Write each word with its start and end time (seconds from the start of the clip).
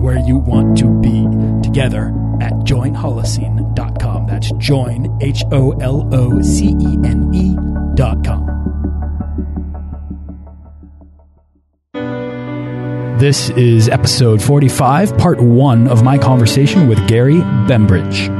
where 0.00 0.18
you 0.18 0.38
want 0.38 0.78
to 0.78 0.88
be 1.00 1.26
together 1.62 2.08
at 2.40 2.52
joinholocene.com. 2.64 4.26
That's 4.26 4.50
join, 4.52 5.18
H 5.20 5.44
O 5.52 5.72
L 5.80 6.08
O 6.12 6.40
C 6.40 6.68
E 6.80 6.96
N 7.04 7.30
E.com. 7.34 8.60
This 13.18 13.50
is 13.50 13.90
episode 13.90 14.42
45, 14.42 15.18
part 15.18 15.42
one 15.42 15.86
of 15.88 16.02
my 16.02 16.16
conversation 16.16 16.88
with 16.88 17.06
Gary 17.06 17.40
Bembridge. 17.68 18.39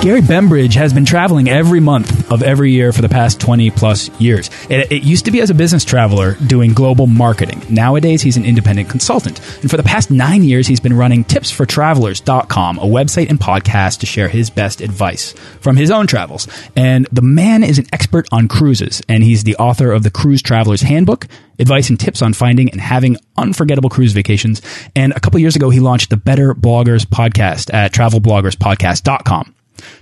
Gary 0.00 0.22
Bembridge 0.22 0.76
has 0.76 0.94
been 0.94 1.04
traveling 1.04 1.50
every 1.50 1.78
month 1.78 2.32
of 2.32 2.42
every 2.42 2.72
year 2.72 2.90
for 2.90 3.02
the 3.02 3.08
past 3.10 3.38
20 3.38 3.70
plus 3.72 4.08
years. 4.18 4.48
It, 4.70 4.90
it, 4.90 5.02
used 5.02 5.26
to 5.26 5.30
be 5.30 5.42
as 5.42 5.50
a 5.50 5.54
business 5.54 5.84
traveler 5.84 6.36
doing 6.46 6.72
global 6.72 7.06
marketing. 7.06 7.62
Nowadays, 7.68 8.22
he's 8.22 8.38
an 8.38 8.46
independent 8.46 8.88
consultant. 8.88 9.40
And 9.60 9.70
for 9.70 9.76
the 9.76 9.82
past 9.82 10.10
nine 10.10 10.42
years, 10.42 10.66
he's 10.66 10.80
been 10.80 10.96
running 10.96 11.22
tipsfortravelers.com, 11.24 12.78
a 12.78 12.84
website 12.84 13.28
and 13.28 13.38
podcast 13.38 14.00
to 14.00 14.06
share 14.06 14.28
his 14.28 14.48
best 14.48 14.80
advice 14.80 15.34
from 15.60 15.76
his 15.76 15.90
own 15.90 16.06
travels. 16.06 16.48
And 16.74 17.06
the 17.12 17.20
man 17.20 17.62
is 17.62 17.78
an 17.78 17.84
expert 17.92 18.26
on 18.32 18.48
cruises, 18.48 19.02
and 19.06 19.22
he's 19.22 19.44
the 19.44 19.56
author 19.56 19.92
of 19.92 20.02
the 20.02 20.10
Cruise 20.10 20.40
Traveler's 20.40 20.80
Handbook, 20.80 21.28
advice 21.58 21.90
and 21.90 22.00
tips 22.00 22.22
on 22.22 22.32
finding 22.32 22.70
and 22.70 22.80
having 22.80 23.18
unforgettable 23.36 23.90
cruise 23.90 24.14
vacations. 24.14 24.62
And 24.96 25.12
a 25.12 25.20
couple 25.20 25.40
years 25.40 25.56
ago, 25.56 25.68
he 25.68 25.80
launched 25.80 26.08
the 26.08 26.16
Better 26.16 26.54
Bloggers 26.54 27.04
podcast 27.04 27.74
at 27.74 27.92
travelbloggerspodcast.com 27.92 29.56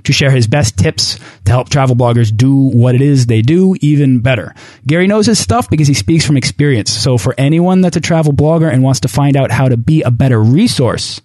to 0.04 0.12
share 0.12 0.30
his 0.30 0.46
best 0.46 0.78
tips 0.78 1.18
to 1.44 1.52
help 1.52 1.68
travel 1.68 1.96
bloggers 1.96 2.34
do 2.34 2.54
what 2.54 2.94
it 2.94 3.00
is 3.00 3.26
they 3.26 3.42
do 3.42 3.74
even 3.80 4.20
better. 4.20 4.54
Gary 4.86 5.06
knows 5.06 5.26
his 5.26 5.38
stuff 5.38 5.70
because 5.70 5.88
he 5.88 5.94
speaks 5.94 6.24
from 6.24 6.36
experience. 6.36 6.90
So 6.90 7.18
for 7.18 7.34
anyone 7.38 7.80
that's 7.80 7.96
a 7.96 8.00
travel 8.00 8.32
blogger 8.32 8.72
and 8.72 8.82
wants 8.82 9.00
to 9.00 9.08
find 9.08 9.36
out 9.36 9.50
how 9.50 9.68
to 9.68 9.76
be 9.76 10.02
a 10.02 10.10
better 10.10 10.42
resource 10.42 11.20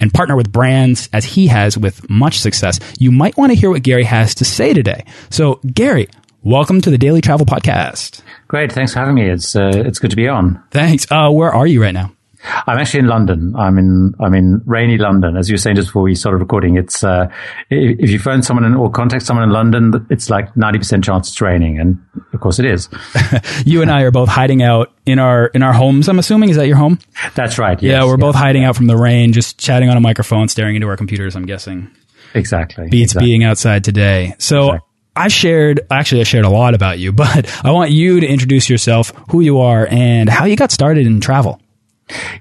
and 0.00 0.12
partner 0.12 0.36
with 0.36 0.52
brands 0.52 1.08
as 1.12 1.24
he 1.24 1.48
has 1.48 1.76
with 1.76 2.08
much 2.08 2.38
success, 2.38 2.78
you 2.98 3.10
might 3.10 3.36
want 3.36 3.52
to 3.52 3.58
hear 3.58 3.70
what 3.70 3.82
Gary 3.82 4.04
has 4.04 4.34
to 4.36 4.44
say 4.44 4.72
today. 4.72 5.04
So 5.30 5.60
Gary, 5.72 6.08
welcome 6.42 6.80
to 6.80 6.90
the 6.90 6.98
Daily 6.98 7.20
Travel 7.20 7.46
Podcast. 7.46 8.22
Great. 8.48 8.72
Thanks 8.72 8.92
for 8.92 9.00
having 9.00 9.14
me. 9.14 9.28
It's, 9.28 9.54
uh, 9.54 9.70
it's 9.74 9.98
good 9.98 10.10
to 10.10 10.16
be 10.16 10.28
on. 10.28 10.62
Thanks. 10.70 11.06
Uh, 11.10 11.30
where 11.30 11.52
are 11.52 11.66
you 11.66 11.82
right 11.82 11.92
now? 11.92 12.12
I'm 12.44 12.78
actually 12.78 13.00
in 13.00 13.06
London. 13.06 13.54
I'm 13.56 13.78
in 13.78 14.14
I'm 14.20 14.34
in 14.34 14.62
rainy 14.64 14.96
London. 14.98 15.36
As 15.36 15.48
you 15.48 15.54
were 15.54 15.58
saying 15.58 15.76
just 15.76 15.88
before 15.88 16.02
we 16.02 16.14
started 16.14 16.38
recording, 16.38 16.76
it's 16.76 17.02
uh, 17.02 17.30
if 17.70 18.10
you 18.10 18.18
phone 18.18 18.42
someone 18.42 18.64
in, 18.64 18.74
or 18.74 18.90
contact 18.90 19.24
someone 19.24 19.44
in 19.44 19.50
London, 19.50 20.06
it's 20.10 20.30
like 20.30 20.56
ninety 20.56 20.78
percent 20.78 21.04
chance 21.04 21.28
it's 21.28 21.40
raining, 21.40 21.78
and 21.78 21.98
of 22.32 22.40
course 22.40 22.58
it 22.58 22.66
is. 22.66 22.88
you 23.64 23.82
and 23.82 23.90
I 23.90 24.02
are 24.02 24.10
both 24.10 24.28
hiding 24.28 24.62
out 24.62 24.92
in 25.04 25.18
our 25.18 25.46
in 25.48 25.62
our 25.62 25.72
homes. 25.72 26.08
I'm 26.08 26.18
assuming 26.18 26.50
is 26.50 26.56
that 26.56 26.66
your 26.66 26.76
home? 26.76 26.98
That's 27.34 27.58
right. 27.58 27.80
Yes, 27.82 27.90
yeah, 27.90 28.04
we're 28.04 28.16
both 28.16 28.36
hiding 28.36 28.64
out 28.64 28.76
from 28.76 28.86
the 28.86 28.96
rain, 28.96 29.32
just 29.32 29.58
chatting 29.58 29.88
on 29.88 29.96
a 29.96 30.00
microphone, 30.00 30.48
staring 30.48 30.76
into 30.76 30.88
our 30.88 30.96
computers. 30.96 31.34
I'm 31.34 31.46
guessing. 31.46 31.90
Exactly. 32.34 32.88
Beats 32.88 33.12
exactly. 33.12 33.26
being 33.28 33.44
outside 33.44 33.84
today. 33.84 34.34
So. 34.38 34.66
Exactly. 34.66 34.84
I've 35.16 35.32
shared, 35.32 35.80
actually, 35.90 36.20
I 36.20 36.24
shared 36.24 36.44
a 36.44 36.48
lot 36.48 36.74
about 36.74 37.00
you, 37.00 37.10
but 37.24 37.52
I 37.64 37.72
want 37.72 37.90
you 37.90 38.20
to 38.20 38.26
introduce 38.26 38.70
yourself, 38.70 39.12
who 39.30 39.40
you 39.40 39.58
are, 39.58 39.88
and 39.90 40.28
how 40.28 40.44
you 40.44 40.54
got 40.54 40.70
started 40.70 41.08
in 41.08 41.18
travel. 41.18 41.60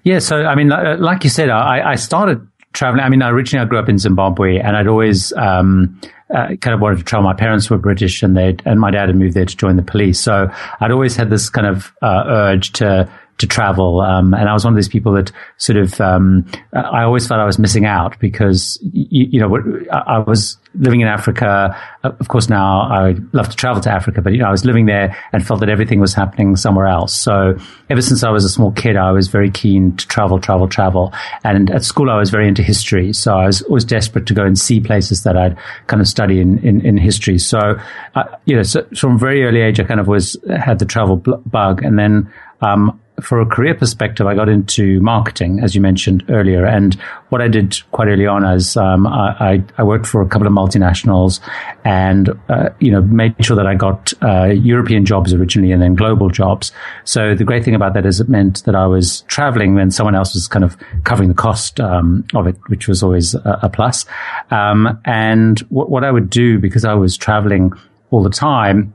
Yeah, 0.03 0.19
so 0.19 0.45
I 0.45 0.55
mean, 0.55 0.69
like 0.69 1.23
you 1.23 1.29
said, 1.29 1.49
I, 1.49 1.91
I 1.91 1.95
started 1.95 2.47
traveling. 2.73 3.03
I 3.03 3.09
mean, 3.09 3.23
originally 3.23 3.65
I 3.65 3.67
grew 3.67 3.79
up 3.79 3.89
in 3.89 3.97
Zimbabwe, 3.97 4.59
and 4.59 4.75
I'd 4.77 4.87
always 4.87 5.33
um, 5.33 5.99
uh, 6.33 6.55
kind 6.61 6.73
of 6.73 6.79
wanted 6.79 6.99
to 6.99 7.03
travel. 7.03 7.23
My 7.23 7.33
parents 7.33 7.69
were 7.69 7.77
British, 7.77 8.23
and 8.23 8.37
they 8.37 8.55
and 8.65 8.79
my 8.79 8.91
dad 8.91 9.09
had 9.09 9.15
moved 9.15 9.35
there 9.35 9.45
to 9.45 9.57
join 9.57 9.75
the 9.75 9.83
police. 9.83 10.19
So 10.19 10.49
I'd 10.79 10.91
always 10.91 11.15
had 11.15 11.29
this 11.29 11.49
kind 11.49 11.67
of 11.67 11.93
uh, 12.01 12.23
urge 12.27 12.71
to 12.73 13.09
to 13.37 13.47
travel. 13.47 14.01
Um, 14.01 14.33
and 14.33 14.49
I 14.49 14.53
was 14.53 14.63
one 14.63 14.73
of 14.73 14.77
these 14.77 14.89
people 14.89 15.13
that 15.13 15.31
sort 15.57 15.77
of, 15.77 15.99
um, 16.01 16.45
I 16.73 17.03
always 17.03 17.27
felt 17.27 17.39
I 17.39 17.45
was 17.45 17.59
missing 17.59 17.85
out 17.85 18.17
because, 18.19 18.79
you, 18.81 19.27
you, 19.31 19.39
know, 19.39 19.79
I 19.91 20.19
was 20.19 20.57
living 20.77 21.01
in 21.01 21.07
Africa. 21.07 21.75
Of 22.03 22.27
course, 22.27 22.49
now 22.49 22.81
I 22.81 23.15
love 23.33 23.49
to 23.49 23.55
travel 23.55 23.81
to 23.81 23.91
Africa, 23.91 24.21
but, 24.21 24.33
you 24.33 24.39
know, 24.39 24.47
I 24.47 24.51
was 24.51 24.65
living 24.65 24.85
there 24.85 25.17
and 25.33 25.45
felt 25.45 25.59
that 25.61 25.69
everything 25.69 25.99
was 25.99 26.13
happening 26.13 26.55
somewhere 26.55 26.87
else. 26.87 27.17
So 27.17 27.57
ever 27.89 28.01
since 28.01 28.23
I 28.23 28.29
was 28.29 28.45
a 28.45 28.49
small 28.49 28.71
kid, 28.71 28.95
I 28.95 29.11
was 29.11 29.27
very 29.27 29.49
keen 29.49 29.95
to 29.97 30.07
travel, 30.07 30.39
travel, 30.39 30.67
travel. 30.67 31.13
And 31.43 31.69
at 31.71 31.83
school, 31.83 32.09
I 32.09 32.17
was 32.17 32.29
very 32.29 32.47
into 32.47 32.63
history. 32.63 33.13
So 33.13 33.35
I 33.35 33.45
was 33.45 33.61
always 33.63 33.85
desperate 33.85 34.25
to 34.27 34.33
go 34.33 34.45
and 34.45 34.57
see 34.57 34.79
places 34.79 35.23
that 35.23 35.35
I'd 35.35 35.57
kind 35.87 36.01
of 36.01 36.07
study 36.07 36.39
in, 36.39 36.59
in, 36.59 36.85
in 36.85 36.97
history. 36.97 37.39
So, 37.39 37.79
uh, 38.15 38.23
you 38.45 38.55
know, 38.55 38.63
so 38.63 38.87
from 38.95 39.17
very 39.19 39.43
early 39.43 39.61
age, 39.61 39.79
I 39.79 39.83
kind 39.83 39.99
of 39.99 40.07
was, 40.07 40.37
had 40.63 40.79
the 40.79 40.85
travel 40.85 41.17
bug. 41.17 41.83
And 41.83 41.97
then, 41.97 42.31
um, 42.61 42.99
for 43.21 43.41
a 43.41 43.45
career 43.45 43.73
perspective, 43.73 44.27
I 44.27 44.35
got 44.35 44.47
into 44.47 45.01
marketing, 45.01 45.59
as 45.59 45.73
you 45.73 45.81
mentioned 45.81 46.23
earlier. 46.29 46.65
And 46.65 46.93
what 47.29 47.41
I 47.41 47.47
did 47.47 47.77
quite 47.91 48.07
early 48.07 48.27
on 48.27 48.45
is 48.45 48.77
um, 48.77 49.07
I, 49.07 49.63
I, 49.77 49.83
worked 49.83 50.05
for 50.05 50.21
a 50.21 50.27
couple 50.27 50.45
of 50.45 50.53
multinationals, 50.53 51.39
and 51.83 52.29
uh, 52.49 52.69
you 52.79 52.91
know 52.91 53.01
made 53.01 53.33
sure 53.43 53.55
that 53.55 53.65
I 53.65 53.73
got 53.73 54.13
uh, 54.21 54.45
European 54.45 55.03
jobs 55.03 55.33
originally, 55.33 55.71
and 55.71 55.81
then 55.81 55.95
global 55.95 56.29
jobs. 56.29 56.71
So 57.05 57.33
the 57.33 57.43
great 57.43 57.65
thing 57.65 57.73
about 57.73 57.95
that 57.95 58.05
is 58.05 58.19
it 58.19 58.29
meant 58.29 58.63
that 58.65 58.75
I 58.75 58.85
was 58.85 59.21
traveling 59.21 59.73
when 59.73 59.89
someone 59.89 60.15
else 60.15 60.35
was 60.35 60.47
kind 60.47 60.63
of 60.63 60.77
covering 61.03 61.29
the 61.29 61.35
cost 61.35 61.79
um, 61.79 62.23
of 62.35 62.45
it, 62.45 62.55
which 62.67 62.87
was 62.87 63.01
always 63.01 63.33
a, 63.33 63.59
a 63.63 63.69
plus. 63.69 64.05
Um, 64.51 65.01
and 65.05 65.59
what, 65.69 65.89
what 65.89 66.03
I 66.03 66.11
would 66.11 66.29
do 66.29 66.59
because 66.59 66.85
I 66.85 66.93
was 66.93 67.17
traveling 67.17 67.73
all 68.11 68.23
the 68.23 68.29
time 68.29 68.93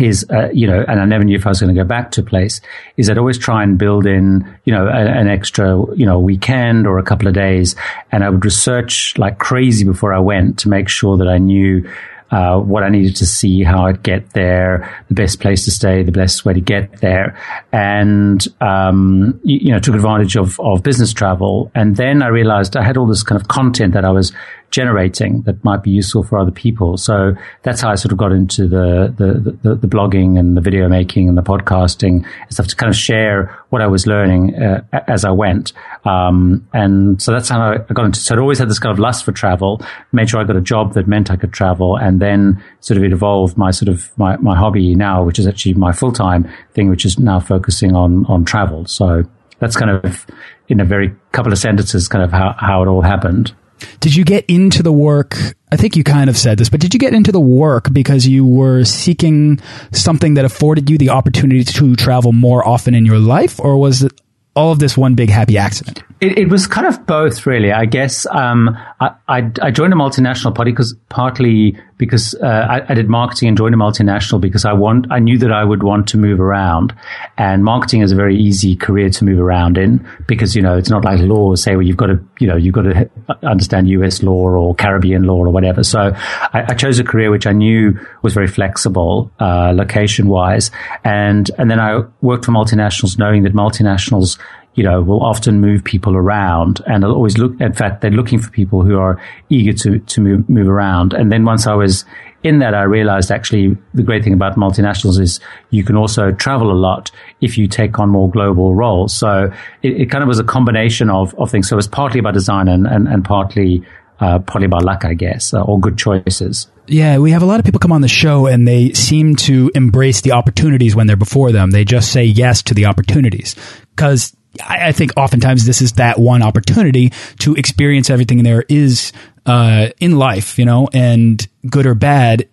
is, 0.00 0.24
uh, 0.30 0.48
you 0.52 0.66
know, 0.66 0.84
and 0.88 1.00
I 1.00 1.04
never 1.04 1.22
knew 1.22 1.36
if 1.36 1.46
I 1.46 1.50
was 1.50 1.60
going 1.60 1.74
to 1.74 1.80
go 1.80 1.86
back 1.86 2.12
to 2.12 2.22
place, 2.22 2.60
is 2.96 3.10
I'd 3.10 3.18
always 3.18 3.38
try 3.38 3.62
and 3.62 3.78
build 3.78 4.06
in, 4.06 4.58
you 4.64 4.72
know, 4.72 4.86
a, 4.86 4.90
an 4.90 5.28
extra, 5.28 5.84
you 5.94 6.06
know, 6.06 6.18
weekend 6.18 6.86
or 6.86 6.98
a 6.98 7.02
couple 7.02 7.28
of 7.28 7.34
days. 7.34 7.76
And 8.10 8.24
I 8.24 8.30
would 8.30 8.44
research 8.44 9.16
like 9.18 9.38
crazy 9.38 9.84
before 9.84 10.14
I 10.14 10.18
went 10.18 10.58
to 10.60 10.68
make 10.68 10.88
sure 10.88 11.18
that 11.18 11.28
I 11.28 11.38
knew 11.38 11.88
uh, 12.32 12.58
what 12.58 12.82
I 12.82 12.88
needed 12.88 13.16
to 13.16 13.26
see, 13.26 13.62
how 13.62 13.86
I'd 13.86 14.02
get 14.02 14.30
there, 14.30 15.04
the 15.08 15.14
best 15.14 15.38
place 15.38 15.66
to 15.66 15.70
stay, 15.70 16.02
the 16.02 16.12
best 16.12 16.46
way 16.46 16.54
to 16.54 16.62
get 16.62 17.00
there, 17.02 17.38
and 17.72 18.42
um, 18.62 19.38
you, 19.44 19.58
you, 19.64 19.70
know 19.72 19.78
took 19.78 19.94
advantage 19.94 20.36
of 20.36 20.58
of 20.58 20.82
business 20.82 21.12
travel. 21.12 21.70
And 21.74 21.94
then 21.94 22.22
I 22.22 22.28
realized 22.28 22.74
I 22.74 22.84
had 22.84 22.96
all 22.96 23.06
this 23.06 23.22
kind 23.22 23.38
of 23.38 23.48
content 23.48 23.92
that 23.92 24.06
I 24.06 24.10
was 24.10 24.32
generating 24.72 25.42
that 25.42 25.62
might 25.62 25.82
be 25.82 25.90
useful 25.90 26.24
for 26.24 26.38
other 26.38 26.50
people. 26.50 26.96
So 26.96 27.34
that's 27.62 27.80
how 27.80 27.90
I 27.90 27.94
sort 27.94 28.10
of 28.10 28.18
got 28.18 28.32
into 28.32 28.66
the, 28.66 29.14
the, 29.16 29.58
the, 29.62 29.74
the 29.76 29.86
blogging 29.86 30.38
and 30.38 30.56
the 30.56 30.60
video 30.60 30.88
making 30.88 31.28
and 31.28 31.38
the 31.38 31.42
podcasting 31.42 32.24
and 32.24 32.50
stuff 32.50 32.66
to 32.68 32.74
kind 32.74 32.90
of 32.90 32.96
share 32.96 33.56
what 33.68 33.82
I 33.82 33.86
was 33.86 34.06
learning 34.06 34.54
uh, 34.56 34.82
as 35.06 35.24
I 35.24 35.30
went. 35.30 35.72
Um, 36.04 36.66
and 36.72 37.22
so 37.22 37.32
that's 37.32 37.50
how 37.50 37.60
I 37.72 37.92
got 37.92 38.06
into, 38.06 38.18
so 38.18 38.34
I'd 38.34 38.40
always 38.40 38.58
had 38.58 38.68
this 38.68 38.78
kind 38.78 38.92
of 38.92 38.98
lust 38.98 39.24
for 39.24 39.32
travel, 39.32 39.80
made 40.10 40.30
sure 40.30 40.40
I 40.40 40.44
got 40.44 40.56
a 40.56 40.62
job 40.62 40.94
that 40.94 41.06
meant 41.06 41.30
I 41.30 41.36
could 41.36 41.52
travel. 41.52 41.96
And 41.96 42.20
then 42.20 42.62
sort 42.80 42.96
of 42.96 43.04
it 43.04 43.12
evolved 43.12 43.56
my 43.56 43.70
sort 43.70 43.90
of 43.90 44.10
my, 44.18 44.36
my 44.38 44.56
hobby 44.56 44.94
now, 44.94 45.22
which 45.22 45.38
is 45.38 45.46
actually 45.46 45.74
my 45.74 45.92
full 45.92 46.12
time 46.12 46.50
thing, 46.72 46.88
which 46.88 47.04
is 47.04 47.18
now 47.18 47.38
focusing 47.38 47.94
on, 47.94 48.24
on 48.26 48.44
travel. 48.44 48.86
So 48.86 49.22
that's 49.58 49.76
kind 49.76 49.90
of 49.90 50.26
in 50.68 50.80
a 50.80 50.84
very 50.84 51.14
couple 51.32 51.52
of 51.52 51.58
sentences, 51.58 52.08
kind 52.08 52.24
of 52.24 52.32
how, 52.32 52.54
how 52.58 52.82
it 52.82 52.88
all 52.88 53.02
happened. 53.02 53.54
Did 54.00 54.14
you 54.14 54.24
get 54.24 54.44
into 54.48 54.82
the 54.82 54.92
work? 54.92 55.36
I 55.70 55.76
think 55.76 55.96
you 55.96 56.04
kind 56.04 56.28
of 56.28 56.36
said 56.36 56.58
this, 56.58 56.68
but 56.68 56.80
did 56.80 56.94
you 56.94 57.00
get 57.00 57.14
into 57.14 57.32
the 57.32 57.40
work 57.40 57.92
because 57.92 58.26
you 58.26 58.46
were 58.46 58.84
seeking 58.84 59.60
something 59.90 60.34
that 60.34 60.44
afforded 60.44 60.90
you 60.90 60.98
the 60.98 61.10
opportunity 61.10 61.64
to 61.64 61.96
travel 61.96 62.32
more 62.32 62.66
often 62.66 62.94
in 62.94 63.06
your 63.06 63.18
life, 63.18 63.58
or 63.60 63.78
was 63.78 64.02
it 64.02 64.12
all 64.54 64.72
of 64.72 64.78
this 64.78 64.96
one 64.96 65.14
big 65.14 65.30
happy 65.30 65.56
accident? 65.56 66.02
It, 66.22 66.38
it 66.38 66.48
was 66.48 66.68
kind 66.68 66.86
of 66.86 67.04
both, 67.04 67.46
really. 67.46 67.72
I 67.72 67.84
guess 67.84 68.26
um, 68.26 68.78
I, 69.00 69.10
I, 69.26 69.50
I, 69.60 69.70
joined 69.72 69.92
a 69.92 69.96
multinational 69.96 70.54
party 70.54 70.70
because 70.70 70.94
partly 71.08 71.76
because 71.96 72.36
uh, 72.36 72.46
I, 72.46 72.92
I, 72.92 72.94
did 72.94 73.08
marketing 73.08 73.48
and 73.48 73.56
joined 73.56 73.74
a 73.74 73.78
multinational 73.78 74.40
because 74.40 74.64
I 74.64 74.72
want 74.72 75.08
I 75.10 75.18
knew 75.18 75.36
that 75.38 75.50
I 75.50 75.64
would 75.64 75.82
want 75.82 76.06
to 76.10 76.18
move 76.18 76.40
around, 76.40 76.94
and 77.38 77.64
marketing 77.64 78.02
is 78.02 78.12
a 78.12 78.14
very 78.14 78.36
easy 78.36 78.76
career 78.76 79.10
to 79.10 79.24
move 79.24 79.40
around 79.40 79.76
in 79.76 80.08
because 80.28 80.54
you 80.54 80.62
know 80.62 80.76
it's 80.76 80.90
not 80.90 81.04
like 81.04 81.18
law 81.18 81.56
say 81.56 81.74
well 81.74 81.84
you've 81.84 81.96
got 81.96 82.06
to 82.06 82.24
you 82.38 82.46
know 82.46 82.54
you've 82.56 82.74
got 82.74 82.82
to 82.82 83.10
understand 83.42 83.88
U.S. 83.88 84.22
law 84.22 84.48
or 84.48 84.76
Caribbean 84.76 85.24
law 85.24 85.38
or 85.38 85.50
whatever. 85.50 85.82
So 85.82 86.12
I, 86.52 86.74
chose 86.74 87.00
a 87.00 87.04
career 87.04 87.32
which 87.32 87.48
I 87.48 87.52
knew 87.52 87.98
was 88.22 88.32
very 88.32 88.46
flexible 88.46 89.32
uh, 89.40 89.72
location 89.74 90.28
wise, 90.28 90.70
and 91.02 91.50
and 91.58 91.68
then 91.68 91.80
I 91.80 92.02
worked 92.20 92.44
for 92.44 92.52
multinationals 92.52 93.18
knowing 93.18 93.42
that 93.42 93.54
multinationals 93.54 94.38
you 94.74 94.82
know, 94.82 95.02
will 95.02 95.22
often 95.22 95.60
move 95.60 95.84
people 95.84 96.16
around 96.16 96.80
and 96.86 97.02
they'll 97.02 97.12
always 97.12 97.36
look, 97.36 97.60
in 97.60 97.72
fact, 97.72 98.00
they're 98.00 98.10
looking 98.10 98.38
for 98.38 98.50
people 98.50 98.82
who 98.82 98.98
are 98.98 99.20
eager 99.50 99.72
to, 99.72 99.98
to 99.98 100.20
move, 100.20 100.48
move 100.48 100.68
around. 100.68 101.12
And 101.12 101.30
then 101.30 101.44
once 101.44 101.66
I 101.66 101.74
was 101.74 102.04
in 102.42 102.58
that, 102.60 102.74
I 102.74 102.82
realized 102.82 103.30
actually 103.30 103.76
the 103.92 104.02
great 104.02 104.24
thing 104.24 104.32
about 104.32 104.56
multinationals 104.56 105.20
is 105.20 105.40
you 105.70 105.84
can 105.84 105.96
also 105.96 106.32
travel 106.32 106.72
a 106.72 106.74
lot 106.74 107.10
if 107.40 107.58
you 107.58 107.68
take 107.68 107.98
on 107.98 108.08
more 108.08 108.30
global 108.30 108.74
roles. 108.74 109.14
So 109.14 109.52
it, 109.82 110.00
it 110.02 110.10
kind 110.10 110.22
of 110.22 110.28
was 110.28 110.38
a 110.38 110.44
combination 110.44 111.10
of, 111.10 111.34
of 111.34 111.50
things. 111.50 111.68
So 111.68 111.74
it 111.74 111.76
was 111.76 111.88
partly 111.88 112.20
about 112.20 112.34
design 112.34 112.68
and, 112.68 112.86
and, 112.86 113.06
and 113.06 113.24
partly, 113.24 113.84
uh, 114.20 114.38
partly 114.38 114.68
by 114.68 114.78
luck, 114.78 115.04
I 115.04 115.12
guess, 115.14 115.52
uh, 115.52 115.62
or 115.62 115.78
good 115.78 115.98
choices. 115.98 116.68
Yeah, 116.88 117.18
we 117.18 117.30
have 117.30 117.42
a 117.42 117.46
lot 117.46 117.60
of 117.60 117.64
people 117.64 117.78
come 117.78 117.92
on 117.92 118.00
the 118.00 118.08
show 118.08 118.46
and 118.46 118.66
they 118.66 118.92
seem 118.92 119.36
to 119.36 119.70
embrace 119.74 120.22
the 120.22 120.32
opportunities 120.32 120.96
when 120.96 121.06
they're 121.06 121.16
before 121.16 121.52
them. 121.52 121.70
They 121.70 121.84
just 121.84 122.10
say 122.10 122.24
yes 122.24 122.62
to 122.64 122.74
the 122.74 122.86
opportunities 122.86 123.54
because 123.94 124.34
I, 124.60 124.88
I 124.88 124.92
think 124.92 125.12
oftentimes 125.16 125.64
this 125.64 125.80
is 125.80 125.92
that 125.92 126.18
one 126.18 126.42
opportunity 126.42 127.12
to 127.40 127.54
experience 127.54 128.10
everything 128.10 128.42
there 128.42 128.64
is 128.68 129.12
uh, 129.46 129.88
in 130.00 130.18
life, 130.18 130.58
you 130.58 130.64
know, 130.64 130.88
and 130.92 131.46
good 131.68 131.86
or 131.86 131.94
bad, 131.94 132.48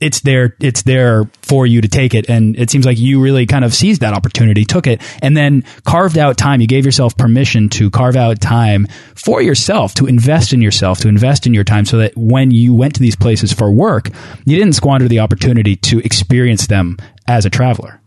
it's 0.00 0.20
there 0.20 0.56
it's 0.60 0.82
there 0.82 1.30
for 1.42 1.66
you 1.66 1.80
to 1.80 1.88
take 1.88 2.14
it. 2.14 2.28
And 2.28 2.58
it 2.58 2.68
seems 2.68 2.84
like 2.84 2.98
you 2.98 3.20
really 3.20 3.46
kind 3.46 3.64
of 3.64 3.72
seized 3.72 4.00
that 4.02 4.12
opportunity 4.12 4.64
took 4.64 4.86
it 4.86 5.00
and 5.22 5.36
then 5.36 5.64
carved 5.84 6.18
out 6.18 6.36
time. 6.36 6.60
You 6.60 6.66
gave 6.66 6.84
yourself 6.84 7.16
permission 7.16 7.68
to 7.70 7.90
carve 7.90 8.16
out 8.16 8.40
time 8.40 8.86
for 9.14 9.40
yourself 9.40 9.94
to 9.94 10.06
invest 10.06 10.52
in 10.52 10.60
yourself 10.60 10.98
to 11.00 11.08
invest 11.08 11.46
in 11.46 11.54
your 11.54 11.64
time 11.64 11.84
so 11.84 11.98
that 11.98 12.16
when 12.16 12.50
you 12.50 12.74
went 12.74 12.94
to 12.96 13.00
these 13.00 13.16
places 13.16 13.52
for 13.52 13.70
work 13.70 14.10
you 14.44 14.56
didn't 14.58 14.74
squander 14.74 15.08
the 15.08 15.20
opportunity 15.20 15.76
to 15.76 15.98
experience 16.00 16.66
them 16.66 16.96
as 17.26 17.46
a 17.46 17.50
traveler 17.50 18.00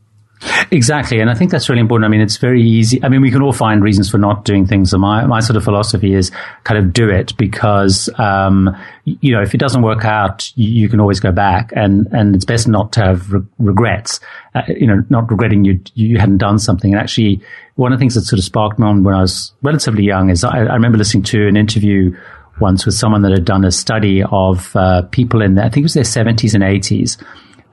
Exactly. 0.71 1.19
And 1.19 1.29
I 1.29 1.33
think 1.33 1.51
that's 1.51 1.69
really 1.69 1.81
important. 1.81 2.05
I 2.05 2.09
mean, 2.09 2.21
it's 2.21 2.37
very 2.37 2.61
easy. 2.61 3.03
I 3.03 3.09
mean, 3.09 3.21
we 3.21 3.31
can 3.31 3.41
all 3.41 3.53
find 3.53 3.81
reasons 3.81 4.09
for 4.09 4.17
not 4.17 4.45
doing 4.45 4.65
things. 4.65 4.93
And 4.93 5.01
my, 5.01 5.25
my 5.25 5.39
sort 5.39 5.57
of 5.57 5.63
philosophy 5.63 6.13
is 6.13 6.31
kind 6.63 6.77
of 6.77 6.93
do 6.93 7.09
it 7.09 7.35
because, 7.37 8.09
um, 8.19 8.75
you 9.05 9.31
know, 9.31 9.41
if 9.41 9.55
it 9.55 9.57
doesn't 9.57 9.81
work 9.81 10.05
out, 10.05 10.51
you, 10.55 10.89
can 10.89 10.99
always 10.99 11.19
go 11.19 11.31
back 11.31 11.71
and, 11.75 12.07
and 12.11 12.35
it's 12.35 12.45
best 12.45 12.67
not 12.67 12.91
to 12.93 13.01
have 13.01 13.31
re- 13.31 13.41
regrets, 13.57 14.19
uh, 14.55 14.61
you 14.67 14.87
know, 14.87 15.03
not 15.09 15.29
regretting 15.31 15.65
you, 15.65 15.81
you 15.95 16.19
hadn't 16.19 16.37
done 16.37 16.59
something. 16.59 16.93
And 16.93 17.01
actually, 17.01 17.41
one 17.75 17.91
of 17.91 17.97
the 17.97 18.01
things 18.01 18.15
that 18.15 18.21
sort 18.21 18.39
of 18.39 18.45
sparked 18.45 18.79
me 18.79 18.85
on 18.85 19.03
when 19.03 19.15
I 19.15 19.21
was 19.21 19.53
relatively 19.63 20.03
young 20.03 20.29
is 20.29 20.43
I, 20.43 20.59
I 20.59 20.73
remember 20.73 20.97
listening 20.97 21.23
to 21.23 21.47
an 21.47 21.57
interview 21.57 22.15
once 22.59 22.85
with 22.85 22.95
someone 22.95 23.21
that 23.21 23.31
had 23.31 23.45
done 23.45 23.63
a 23.65 23.71
study 23.71 24.23
of, 24.23 24.75
uh, 24.75 25.03
people 25.03 25.41
in, 25.41 25.55
the, 25.55 25.61
I 25.61 25.69
think 25.69 25.77
it 25.77 25.83
was 25.83 25.93
their 25.93 26.03
seventies 26.03 26.53
and 26.53 26.63
eighties 26.63 27.17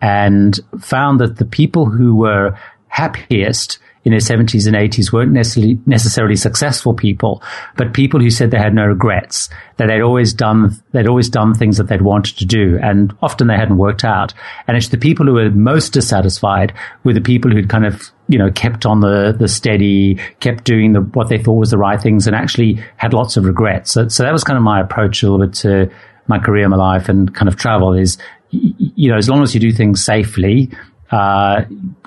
and 0.05 0.61
found 0.83 1.19
that 1.19 1.39
the 1.39 1.47
people 1.47 1.87
who 1.87 2.15
were 2.15 2.55
happiest 2.89 3.79
in 4.05 4.11
their 4.11 4.21
70s 4.21 4.67
and 4.67 4.77
80s 4.77 5.11
weren't 5.15 5.33
necessarily, 5.33 5.79
necessarily 5.87 6.37
successful 6.37 6.93
people, 6.93 7.43
but 7.79 7.95
people 7.95 8.21
who 8.21 8.29
said 8.29 8.51
they 8.51 8.59
had 8.59 8.75
no 8.75 8.85
regrets, 8.85 9.49
that 9.79 9.87
they'd 9.87 10.03
always 10.03 10.35
done, 10.35 10.73
they'd 10.93 11.09
always 11.09 11.31
done 11.31 11.55
things 11.55 11.79
that 11.79 11.85
they'd 11.85 12.03
wanted 12.03 12.37
to 12.37 12.45
do, 12.45 12.79
and 12.83 13.17
often 13.23 13.47
they 13.47 13.57
hadn't 13.57 13.79
worked 13.79 14.05
out. 14.05 14.35
And 14.69 14.77
it's 14.77 14.89
the 14.89 14.99
people 14.99 15.25
who 15.25 15.33
were 15.33 15.51
most 15.51 15.95
dissatisfied 15.95 16.75
were 17.05 17.15
the 17.15 17.23
people 17.23 17.51
who'd 17.51 17.71
kind 17.71 17.87
of, 17.87 18.11
you 18.29 18.37
know, 18.37 18.51
kept 18.51 18.85
on 18.85 19.01
the, 19.01 19.35
the 19.39 19.49
steady, 19.49 20.17
kept 20.41 20.65
doing 20.65 20.93
the, 20.93 21.01
what 21.01 21.31
they 21.31 21.39
thought 21.39 21.55
was 21.55 21.71
the 21.71 21.79
right 21.79 22.01
things 22.01 22.27
and 22.27 22.37
actually 22.37 22.79
had 22.97 23.15
lots 23.15 23.39
of 23.39 23.47
regrets. 23.47 23.93
So, 23.93 24.09
so 24.09 24.23
that 24.23 24.35
was 24.35 24.45
kind 24.45 24.59
of 24.59 24.63
my 24.63 24.83
approach 24.83 25.23
a 25.23 25.31
little 25.31 25.47
bit 25.47 25.57
to 25.61 25.91
my 26.27 26.39
career, 26.39 26.69
my 26.69 26.77
life 26.77 27.09
and 27.09 27.35
kind 27.35 27.49
of 27.49 27.57
travel 27.57 27.93
is 27.93 28.19
you 28.51 29.11
know, 29.11 29.17
as 29.17 29.29
long 29.29 29.43
as 29.43 29.55
you 29.55 29.61
do 29.61 29.73
things 29.73 30.05
safely, 30.05 30.71
uh, 31.11 31.63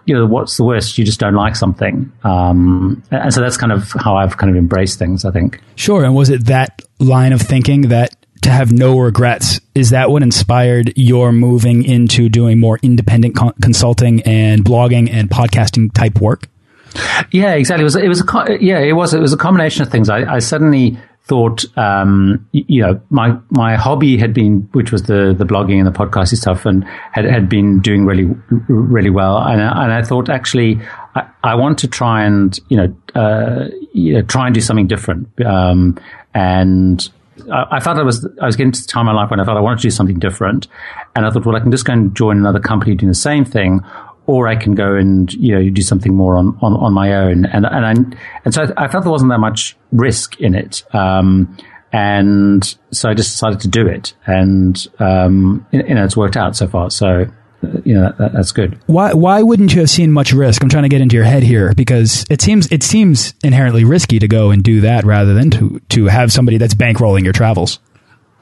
you 0.06 0.16
know, 0.16 0.26
what's 0.26 0.58
the 0.58 0.64
worst? 0.64 0.98
You 0.98 1.06
just 1.06 1.20
don't 1.20 1.34
like 1.34 1.56
something. 1.56 2.12
Um, 2.24 3.04
and 3.12 3.34
so 3.34 3.42
that's 3.42 3.58
kind 3.58 3.72
of 3.72 3.92
how 4.00 4.16
I've 4.16 4.38
kind 4.38 4.50
of 4.50 4.56
embraced 4.56 5.00
things, 5.00 5.26
I 5.26 5.32
think. 5.32 5.62
Sure. 5.76 6.04
And 6.04 6.16
was 6.16 6.30
it 6.30 6.46
that 6.46 6.82
line 7.00 7.34
of 7.34 7.42
thinking 7.42 7.90
that 7.90 8.16
to 8.44 8.50
have 8.50 8.72
no 8.72 8.98
regrets, 8.98 9.60
is 9.76 9.90
that 9.90 10.10
what 10.10 10.24
inspired 10.24 10.94
your 10.96 11.32
moving 11.32 11.84
into 11.84 12.30
doing 12.30 12.60
more 12.60 12.80
independent 12.82 13.36
con 13.36 13.54
consulting 13.62 14.22
and 14.22 14.64
blogging 14.64 15.12
and 15.12 15.30
podcasting 15.30 15.92
type 15.94 16.22
work? 16.22 16.48
Yeah, 17.32 17.54
exactly. 17.54 17.82
It 17.82 17.84
was, 17.84 17.96
it 17.96 18.08
was 18.08 18.22
a, 18.22 18.58
yeah, 18.62 18.80
it 18.80 18.94
was, 18.94 19.14
it 19.14 19.20
was 19.20 19.34
a 19.34 19.38
combination 19.38 19.82
of 19.82 19.90
things. 19.90 20.10
I, 20.10 20.36
I 20.36 20.40
suddenly 20.40 20.98
thought, 21.28 21.66
um, 21.78 22.48
you 22.54 22.82
know, 22.82 23.02
my 23.10 23.38
my 23.50 23.76
hobby 23.76 24.18
had 24.18 24.34
been, 24.34 24.68
which 24.72 24.92
was 24.92 25.04
the 25.04 25.36
the 25.38 25.46
blogging 25.46 25.78
and 25.78 25.86
the 25.86 25.92
podcasting 25.92 26.38
stuff, 26.38 26.66
and 26.66 26.86
had 27.12 27.26
had 27.26 27.50
been 27.50 27.80
doing 27.80 28.06
really 28.06 28.34
really 28.50 29.10
well. 29.10 29.38
And 29.38 29.62
I, 29.62 29.84
and 29.84 29.94
I 29.94 30.02
thought 30.04 30.30
actually, 30.30 30.80
I, 31.16 31.28
I 31.44 31.56
want 31.56 31.80
to 31.80 31.88
try 31.88 32.24
and 32.24 32.58
you 32.70 32.78
know, 32.78 32.96
uh, 33.14 33.66
you 33.94 34.14
know, 34.14 34.22
try 34.22 34.46
and 34.46 34.56
do 34.56 34.62
something 34.62 34.88
different. 34.88 35.28
Um, 35.46 36.00
and 36.34 37.10
I, 37.52 37.66
I 37.72 37.80
felt 37.82 37.98
I 37.98 38.04
was 38.04 38.26
I 38.42 38.46
was 38.46 38.56
getting 38.56 38.72
to 38.72 38.82
the 38.82 38.88
time 38.88 39.08
in 39.08 39.14
my 39.14 39.22
life 39.22 39.30
when 39.30 39.40
I 39.40 39.46
felt 39.46 39.58
I 39.58 39.62
wanted 39.62 39.80
to 39.80 39.84
do 39.84 39.92
something 39.92 40.20
different, 40.20 40.68
and 41.16 41.26
I 41.26 41.30
thought, 41.30 41.46
well, 41.46 41.56
I 41.56 41.60
can 41.60 41.72
just 41.72 41.86
go 41.86 41.94
and 41.94 42.16
join 42.16 42.38
another 42.38 42.60
company 42.60 42.96
doing 42.96 43.10
the 43.10 43.16
same 43.16 43.44
thing, 43.44 43.82
or 44.28 44.48
I 44.48 44.56
can 44.56 44.76
go 44.76 44.94
and 44.96 45.34
you 45.34 45.56
know 45.56 45.70
do 45.70 45.82
something 45.82 46.14
more 46.14 46.36
on, 46.36 46.58
on, 46.62 46.74
on 46.74 46.94
my 46.94 47.14
own. 47.14 47.46
And 47.46 47.66
and 47.66 47.86
I, 47.86 47.92
and 48.46 48.54
so 48.54 48.64
I, 48.64 48.86
I, 48.86 48.88
felt 48.88 49.04
there 49.04 49.12
wasn't 49.12 49.32
that 49.32 49.40
much 49.40 49.76
risk 49.92 50.40
in 50.40 50.54
it. 50.54 50.84
Um, 50.94 51.58
and 51.94 52.78
so 52.92 53.10
I 53.10 53.14
just 53.14 53.32
decided 53.32 53.62
to 53.62 53.70
do 53.70 53.88
it, 53.88 54.14
and 54.26 54.86
um, 55.00 55.66
you 55.72 55.96
know 55.96 56.04
it's 56.04 56.18
worked 56.18 56.38
out 56.38 56.56
so 56.56 56.68
far. 56.68 56.92
So 56.92 57.26
you 57.86 57.94
know 57.94 58.14
that, 58.20 58.34
that's 58.34 58.52
good. 58.52 58.78
Why 58.88 59.14
why 59.14 59.42
wouldn't 59.42 59.74
you 59.74 59.80
have 59.80 59.90
seen 59.90 60.12
much 60.12 60.34
risk? 60.34 60.62
I'm 60.62 60.70
trying 60.70 60.84
to 60.84 60.90
get 60.90 61.02
into 61.02 61.16
your 61.16 61.26
head 61.26 61.44
here 61.44 61.74
because 61.76 62.26
it 62.30 62.42
seems 62.42 62.72
it 62.72 62.84
seems 62.84 63.34
inherently 63.44 63.86
risky 63.86 64.20
to 64.20 64.28
go 64.28 64.52
and 64.52 64.64
do 64.64 64.82
that 64.82 65.06
rather 65.06 65.34
than 65.34 65.50
to 65.52 65.80
to 65.90 66.06
have 66.06 66.32
somebody 66.32 66.58
that's 66.58 66.74
bankrolling 66.74 67.24
your 67.24 67.34
travels. 67.34 67.80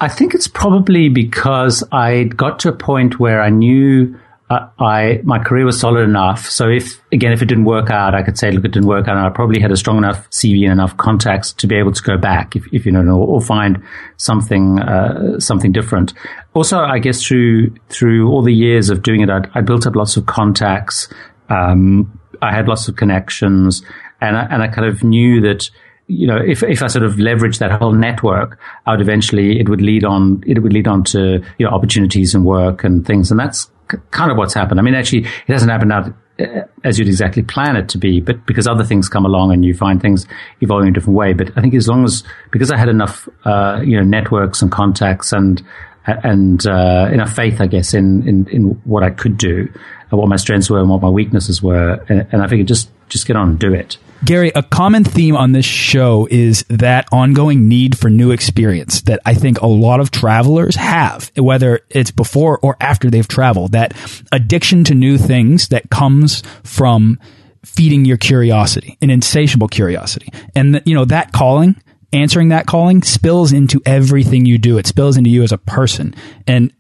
I 0.02 0.10
think 0.10 0.34
it's 0.34 0.48
probably 0.48 1.08
because 1.08 1.84
I 1.92 2.24
got 2.24 2.60
to 2.60 2.70
a 2.70 2.74
point 2.74 3.20
where 3.20 3.42
I 3.42 3.50
knew 3.50 4.20
uh, 4.48 4.68
I 4.78 5.22
my 5.24 5.40
career 5.40 5.66
was 5.66 5.80
solid 5.80 6.04
enough. 6.04 6.48
So 6.48 6.70
if 6.70 7.02
again, 7.12 7.32
if 7.32 7.42
it 7.42 7.46
didn't 7.46 7.66
work 7.66 7.90
out, 7.90 8.14
I 8.14 8.22
could 8.22 8.38
say, 8.38 8.52
look, 8.52 8.64
it 8.64 8.72
didn't 8.72 8.88
work 8.88 9.08
out, 9.08 9.18
and 9.18 9.26
I 9.26 9.30
probably 9.30 9.60
had 9.60 9.72
a 9.72 9.78
strong 9.78 9.98
enough 9.98 10.30
CV 10.30 10.64
and 10.64 10.72
enough 10.72 10.96
contacts 10.98 11.52
to 11.54 11.68
be 11.68 11.76
able 11.76 11.94
to 11.94 12.04
go 12.04 12.16
back, 12.18 12.56
if, 12.56 12.64
if 12.72 12.86
you 12.86 12.92
know, 12.92 13.18
or, 13.18 13.42
find 13.42 13.82
something 14.18 14.80
uh, 14.80 15.40
something 15.40 15.72
different. 15.72 16.14
Also, 16.54 16.78
I 16.78 17.00
guess 17.00 17.24
through 17.24 17.74
through 17.90 18.30
all 18.30 18.44
the 18.44 18.54
years 18.54 18.92
of 18.92 19.02
doing 19.02 19.22
it, 19.22 19.32
I'd, 19.32 19.50
I 19.56 19.62
built 19.62 19.88
up 19.88 19.96
lots 19.96 20.16
of 20.16 20.28
contacts. 20.28 21.12
Um, 21.50 22.20
I 22.42 22.54
had 22.54 22.68
lots 22.68 22.88
of 22.88 22.98
connections, 22.98 23.82
and 24.22 24.38
I, 24.38 24.44
and 24.52 24.62
I 24.62 24.68
kind 24.68 24.88
of 24.88 25.04
knew 25.04 25.42
that 25.42 25.72
you 26.08 26.28
know, 26.28 26.38
if, 26.38 26.62
if 26.62 26.84
I 26.84 26.88
sort 26.88 27.04
of 27.04 27.18
leverage 27.18 27.58
that 27.58 27.72
whole 27.72 27.92
network, 27.92 28.60
I 28.86 28.92
would 28.92 29.02
eventually, 29.02 29.60
it 29.60 29.68
would 29.68 29.82
lead 29.82 30.04
on, 30.04 30.44
it 30.46 30.62
would 30.62 30.72
lead 30.72 30.88
on 30.88 31.04
to, 31.06 31.44
you 31.58 31.66
know, 31.66 31.72
opportunities 31.72 32.36
and 32.36 32.46
work 32.46 32.84
and 32.84 33.04
things. 33.04 33.32
And 33.32 33.40
that's 33.40 33.72
kind 34.12 34.32
of 34.32 34.38
what's 34.38 34.54
happened. 34.54 34.80
I 34.80 34.84
mean, 34.84 34.96
actually, 34.96 35.26
it 35.26 35.54
hasn't 35.54 35.72
happened 35.72 35.90
now 35.90 36.14
uh, 36.40 36.64
as 36.84 37.00
you'd 37.00 37.08
exactly 37.08 37.44
plan 37.44 37.76
it 37.76 37.90
to 37.90 37.98
be, 37.98 38.20
but 38.20 38.46
because 38.46 38.68
other 38.68 38.84
things 38.84 39.08
come 39.08 39.26
along 39.26 39.54
and 39.54 39.64
you 39.64 39.74
find 39.74 40.02
things 40.02 40.28
evolving 40.62 40.88
in 40.88 40.94
a 40.94 40.96
different 40.96 41.18
way. 41.18 41.34
But 41.34 41.58
I 41.58 41.62
think 41.62 41.74
as 41.74 41.88
long 41.88 42.04
as, 42.04 42.24
because 42.52 42.72
I 42.72 42.78
had 42.78 42.90
enough, 42.90 43.30
uh, 43.46 43.82
you 43.84 43.98
know, 43.98 44.04
networks 44.04 44.62
and 44.62 44.72
contacts 44.72 45.32
and, 45.32 45.64
and, 46.06 46.66
uh, 46.68 47.10
enough 47.12 47.34
faith, 47.34 47.62
I 47.62 47.68
guess, 47.68 47.94
in, 47.94 48.28
in, 48.28 48.48
in 48.50 48.64
what 48.84 49.02
I 49.02 49.12
could 49.12 49.38
do 49.38 49.72
and 50.12 50.20
what 50.20 50.28
my 50.28 50.36
strengths 50.36 50.70
were 50.70 50.80
and 50.80 50.90
what 50.90 51.02
my 51.02 51.10
weaknesses 51.10 51.64
were. 51.64 52.04
And, 52.10 52.28
and 52.32 52.42
I 52.42 52.48
it 52.62 52.68
just, 52.68 52.90
just 53.10 53.28
get 53.28 53.36
on 53.36 53.50
and 53.50 53.60
do 53.60 53.74
it. 53.74 53.98
Gary, 54.24 54.52
a 54.56 54.64
common 54.64 55.04
theme 55.04 55.36
on 55.36 55.52
this 55.52 55.66
show 55.66 56.28
is 56.32 56.64
that 56.70 57.08
ongoing 57.12 57.68
need 57.68 57.98
for 57.98 58.10
new 58.10 58.32
experience 58.32 59.02
that 59.02 59.20
I 59.26 59.36
think 59.36 59.62
a 59.62 59.68
lot 59.68 60.00
of 60.00 60.10
travelers 60.10 60.76
have, 60.76 61.32
whether 61.36 61.82
it's 61.90 62.12
before 62.12 62.58
or 62.60 62.76
after 62.80 63.12
they've 63.12 63.28
traveled, 63.28 63.74
that 63.74 63.94
addiction 64.32 64.84
to 64.86 64.96
new 64.96 65.18
things 65.18 65.68
that 65.68 65.92
comes 65.92 66.42
from 66.64 67.20
feeding 67.64 68.06
your 68.06 68.18
curiosity, 68.18 68.98
an 69.02 69.10
insatiable 69.10 69.68
curiosity. 69.68 70.30
And, 70.56 70.82
you 70.86 70.96
know, 70.96 71.06
that 71.06 71.32
calling, 71.32 71.76
answering 72.14 72.50
that 72.50 72.66
calling 72.66 73.04
spills 73.04 73.52
into 73.54 73.82
everything 73.86 74.46
you 74.46 74.58
do. 74.58 74.78
It 74.78 74.88
spills 74.88 75.18
into 75.18 75.30
you 75.30 75.44
as 75.44 75.52
a 75.52 75.58
person. 75.58 76.16
And 76.48 76.74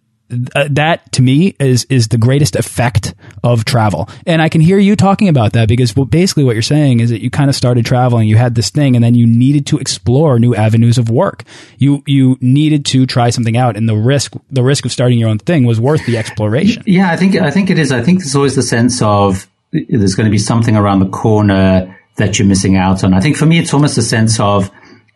uh, 0.55 0.67
that 0.71 1.11
to 1.11 1.21
me 1.21 1.55
is 1.59 1.85
is 1.85 2.07
the 2.07 2.17
greatest 2.17 2.55
effect 2.55 3.13
of 3.43 3.63
travel. 3.63 4.09
And 4.25 4.41
i 4.41 4.49
can 4.49 4.59
hear 4.59 4.79
you 4.79 4.95
talking 4.95 5.27
about 5.27 5.53
that 5.53 5.67
because 5.67 5.93
basically 5.93 6.43
what 6.43 6.55
you're 6.55 6.63
saying 6.63 6.99
is 6.99 7.11
that 7.11 7.21
you 7.21 7.29
kind 7.29 7.49
of 7.49 7.55
started 7.55 7.85
traveling 7.85 8.27
you 8.27 8.35
had 8.35 8.55
this 8.55 8.71
thing 8.71 8.95
and 8.95 9.03
then 9.03 9.13
you 9.13 9.27
needed 9.27 9.67
to 9.67 9.77
explore 9.77 10.39
new 10.39 10.55
avenues 10.55 10.97
of 10.97 11.09
work. 11.09 11.43
You 11.77 12.01
you 12.07 12.37
needed 12.41 12.85
to 12.87 13.05
try 13.05 13.29
something 13.29 13.55
out 13.55 13.77
and 13.77 13.87
the 13.87 13.95
risk 13.95 14.33
the 14.49 14.63
risk 14.63 14.85
of 14.85 14.91
starting 14.91 15.19
your 15.19 15.29
own 15.29 15.37
thing 15.37 15.63
was 15.65 15.79
worth 15.79 16.05
the 16.05 16.17
exploration. 16.17 16.83
Yeah 16.87 17.11
i 17.11 17.17
think 17.17 17.35
i 17.35 17.51
think 17.51 17.69
it 17.69 17.77
is. 17.77 17.91
I 17.91 18.01
think 18.01 18.19
there's 18.19 18.35
always 18.35 18.55
the 18.55 18.63
sense 18.63 19.01
of 19.01 19.47
there's 19.71 20.15
going 20.15 20.25
to 20.25 20.31
be 20.31 20.37
something 20.37 20.75
around 20.75 20.99
the 20.99 21.09
corner 21.09 21.95
that 22.15 22.39
you're 22.39 22.47
missing 22.47 22.77
out 22.77 23.03
on. 23.03 23.13
I 23.13 23.19
think 23.19 23.37
for 23.37 23.45
me 23.45 23.59
it's 23.59 23.73
almost 23.73 23.97
a 23.97 24.01
sense 24.01 24.39
of 24.39 24.71